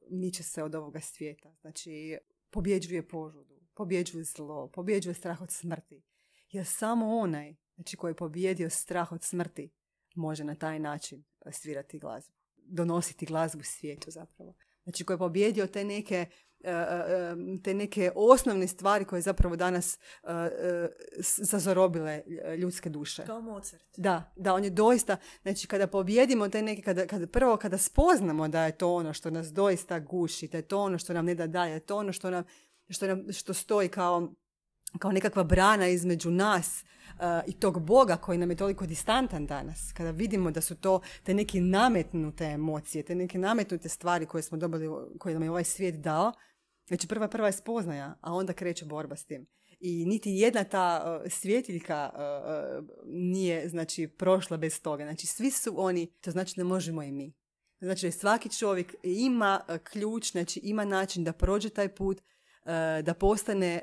[0.10, 1.56] miče se od ovoga svijeta.
[1.62, 2.18] Znači
[2.50, 6.04] pobjeđuje požudu, pobjeđuje zlo, pobjeđuje strah od smrti.
[6.52, 9.70] Jer samo onaj znači, koji je pobjedio strah od smrti
[10.16, 12.34] može na taj način svirati glazbu.
[12.58, 14.56] Donositi glazbu svijetu zapravo.
[14.86, 16.26] Znači koji je pobjedio te neke
[16.66, 20.30] E, e, te neke osnovne stvari koje zapravo danas uh,
[21.38, 22.24] zazorobile
[22.58, 23.26] ljudske duše.
[23.26, 23.84] Kao Mozart.
[23.98, 28.48] Da, da, on je doista, znači kada pobjedimo te neke, kada, kada, prvo kada spoznamo
[28.48, 31.36] da je to ono što nas doista guši, da je to ono što nam ne
[31.36, 32.44] da daje, to ono što nam,
[32.90, 34.34] što nam što stoji kao,
[35.00, 36.86] kao nekakva brana između nas
[37.48, 41.34] i tog Boga koji nam je toliko distantan danas, kada vidimo da su to te
[41.34, 45.96] neke nametnute emocije, te neke nametnute stvari koje smo dobili, koje nam je ovaj svijet
[45.96, 46.34] dao,
[46.88, 49.48] znači prva prva je spoznaja, a onda kreće borba s tim.
[49.80, 55.04] I niti jedna ta uh, svjetiljka uh, nije znači prošla bez toga.
[55.04, 57.34] Znači svi su oni, to znači ne možemo i mi.
[57.80, 62.22] Znači svaki čovjek ima ključ, znači ima način da prođe taj put,
[63.04, 63.82] da postane,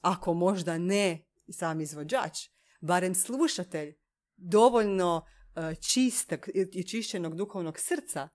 [0.00, 2.38] ako možda ne sam izvođač,
[2.80, 3.94] barem slušatelj
[4.36, 5.26] dovoljno
[5.56, 8.28] e, čistog i čišćenog duhovnog srca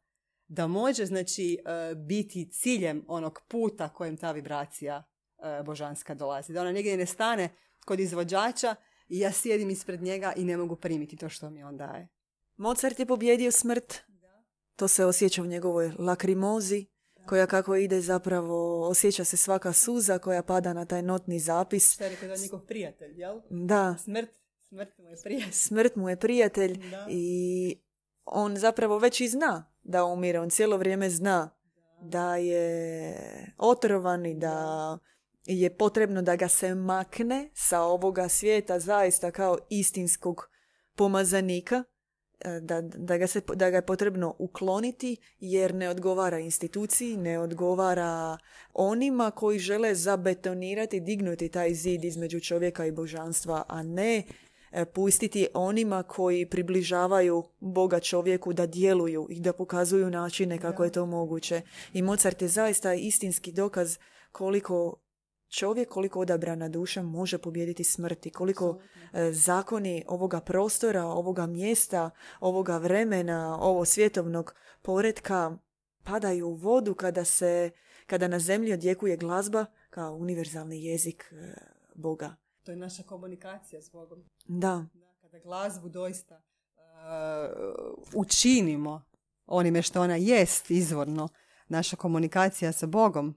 [0.47, 5.03] da može znači e, biti ciljem onog puta kojem ta vibracija
[5.37, 6.53] e, božanska dolazi.
[6.53, 7.49] Da ona negdje ne stane
[7.85, 8.75] kod izvođača
[9.07, 12.07] i ja sjedim ispred njega i ne mogu primiti to što mi on daje.
[12.57, 14.01] Mozart je pobjedio smrt.
[14.75, 16.85] To se osjeća u njegovoj lakrimozi,
[17.25, 21.93] koja kako ide zapravo, osjeća se svaka suza koja pada na taj notni zapis.
[21.93, 23.41] Šta je rekao da njegov prijatelj, jel?
[23.49, 23.95] Da.
[24.03, 24.29] Smrt,
[24.69, 25.51] smrt mu je prijatelj.
[25.51, 27.75] Smrt mu je prijatelj i
[28.25, 30.39] on zapravo već i zna da umire.
[30.39, 31.49] On cijelo vrijeme zna
[32.01, 33.15] da, je
[33.57, 34.97] otrovan i da
[35.45, 40.49] je potrebno da ga se makne sa ovoga svijeta zaista kao istinskog
[40.95, 41.83] pomazanika
[42.61, 48.37] da, da, ga se, da ga je potrebno ukloniti jer ne odgovara instituciji, ne odgovara
[48.73, 54.23] onima koji žele zabetonirati, dignuti taj zid između čovjeka i božanstva, a ne
[54.71, 60.91] e, pustiti onima koji približavaju Boga čovjeku da djeluju i da pokazuju načine kako je
[60.91, 61.61] to moguće.
[61.93, 63.97] I Mozart je zaista istinski dokaz
[64.31, 65.00] koliko
[65.51, 68.79] čovjek, koliko odabrana duša može pobijediti smrti, koliko
[69.13, 75.57] e, zakoni ovoga prostora, ovoga mjesta, ovoga vremena, ovo svjetovnog poredka
[76.03, 77.71] padaju u vodu kada se
[78.05, 81.53] kada na zemlji odjekuje glazba kao univerzalni jezik e,
[81.95, 82.35] Boga.
[82.63, 84.23] To je naša komunikacija s Bogom.
[84.47, 84.85] Da.
[85.21, 89.03] kada glazbu doista uh, učinimo
[89.45, 91.29] onime što ona jest izvorno,
[91.67, 93.35] naša komunikacija sa Bogom,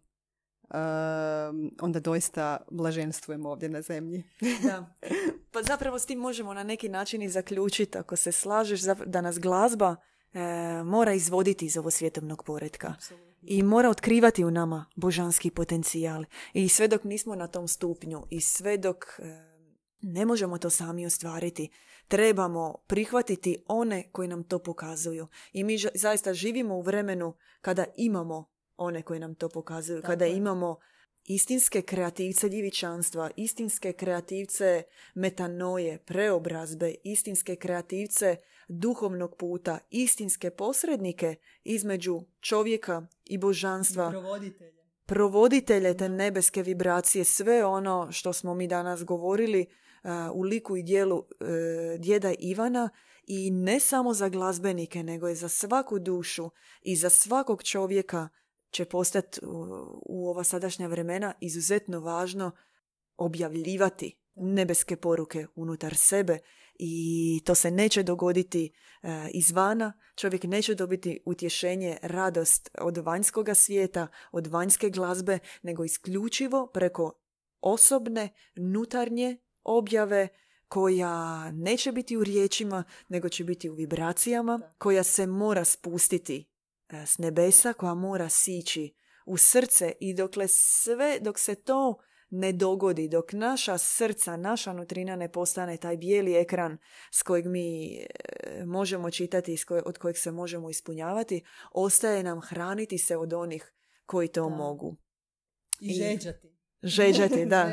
[1.80, 4.24] onda doista blaženstvujemo ovdje na zemlji.
[4.62, 4.94] da.
[5.52, 9.38] Pa zapravo s tim možemo na neki način i zaključiti, ako se slažeš, da nas
[9.38, 9.96] glazba
[10.32, 12.94] e, mora izvoditi iz ovo svjetovnog poredka.
[13.42, 16.24] I mora otkrivati u nama božanski potencijal.
[16.52, 19.54] I sve dok nismo na tom stupnju i sve dok e,
[20.00, 21.70] ne možemo to sami ostvariti,
[22.08, 25.28] trebamo prihvatiti one koji nam to pokazuju.
[25.52, 30.02] I mi zaista živimo u vremenu kada imamo one koji nam to pokazuju.
[30.02, 30.76] Kada imamo
[31.24, 34.82] istinske kreativce djevičanstva, istinske kreativce
[35.14, 38.36] metanoje, preobrazbe, istinske kreativce
[38.68, 44.10] duhovnog puta, istinske posrednike između čovjeka i božanstva.
[44.10, 44.84] Provoditelje.
[45.06, 49.66] Provoditelje te nebeske vibracije, sve ono što smo mi danas govorili
[50.32, 51.24] u liku i dijelu uh,
[51.98, 52.88] djeda Ivana
[53.26, 56.50] i ne samo za glazbenike, nego i za svaku dušu
[56.82, 58.28] i za svakog čovjeka
[58.74, 59.40] će postati
[60.06, 62.50] u ova sadašnja vremena izuzetno važno
[63.16, 66.38] objavljivati nebeske poruke unutar sebe
[66.74, 68.72] i to se neće dogoditi
[69.02, 69.92] e, izvana.
[70.16, 77.12] Čovjek neće dobiti utješenje, radost od vanjskoga svijeta, od vanjske glazbe, nego isključivo preko
[77.60, 80.28] osobne, nutarnje objave
[80.68, 86.53] koja neće biti u riječima, nego će biti u vibracijama, koja se mora spustiti
[87.06, 88.94] s nebesa koja mora sići
[89.26, 91.98] u srce i dokle sve, dok se to
[92.30, 96.78] ne dogodi, dok naša srca, naša nutrina ne postane taj bijeli ekran
[97.12, 98.06] s kojeg mi e,
[98.66, 103.72] možemo čitati, od kojeg se možemo ispunjavati, ostaje nam hraniti se od onih
[104.06, 104.96] koji to mogu.
[105.80, 106.48] I žeđati.
[106.82, 107.72] Žeđati, da.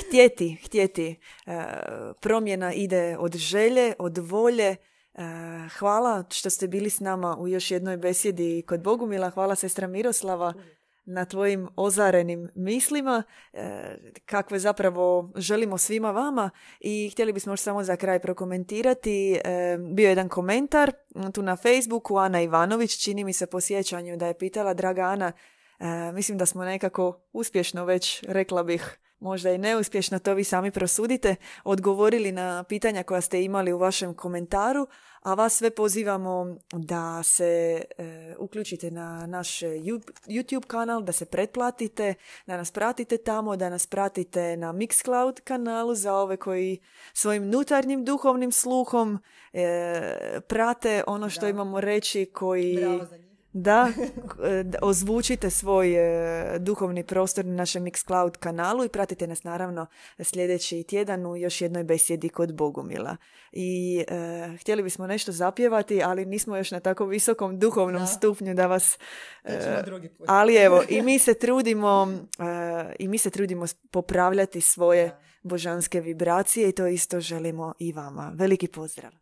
[0.00, 1.20] htjeti, htjeti.
[1.46, 1.64] E,
[2.20, 4.91] promjena ide od želje, od volje, E,
[5.78, 9.30] hvala što ste bili s nama u još jednoj besjedi kod Bogumila.
[9.30, 10.54] Hvala sestra Miroslava
[11.04, 13.96] na tvojim ozarenim mislima, e,
[14.26, 16.50] kakve zapravo želimo svima vama
[16.80, 19.32] i htjeli bismo još samo za kraj prokomentirati.
[19.32, 20.92] E, bio je jedan komentar
[21.34, 25.32] tu na Facebooku, Ana Ivanović, čini mi se po sjećanju da je pitala, draga Ana,
[26.12, 31.36] mislim da smo nekako uspješno već, rekla bih, možda i neuspješno, to vi sami prosudite,
[31.64, 34.86] odgovorili na pitanja koja ste imali u vašem komentaru,
[35.22, 39.60] a vas sve pozivamo da se e, uključite na naš
[40.26, 42.14] YouTube kanal, da se pretplatite,
[42.46, 46.78] da nas pratite tamo, da nas pratite na Mixcloud kanalu za ove koji
[47.12, 49.18] svojim nutarnjim duhovnim sluhom
[49.52, 52.78] e, prate ono što imamo reći koji...
[53.52, 53.92] Da,
[54.82, 59.86] ozvučite svoj e, duhovni prostor na našem Mixcloud kanalu i pratite nas naravno
[60.20, 63.16] sljedeći tjedan u još jednoj besjedi kod Bogumila.
[63.52, 68.66] I e, htjeli bismo nešto zapjevati, ali nismo još na tako visokom duhovnom stupnju da
[68.66, 68.98] vas...
[69.44, 69.82] E,
[70.26, 72.08] ali evo, i mi se trudimo
[72.98, 78.32] i mi se trudimo popravljati svoje božanske vibracije i to isto želimo i vama.
[78.34, 79.21] Veliki pozdrav!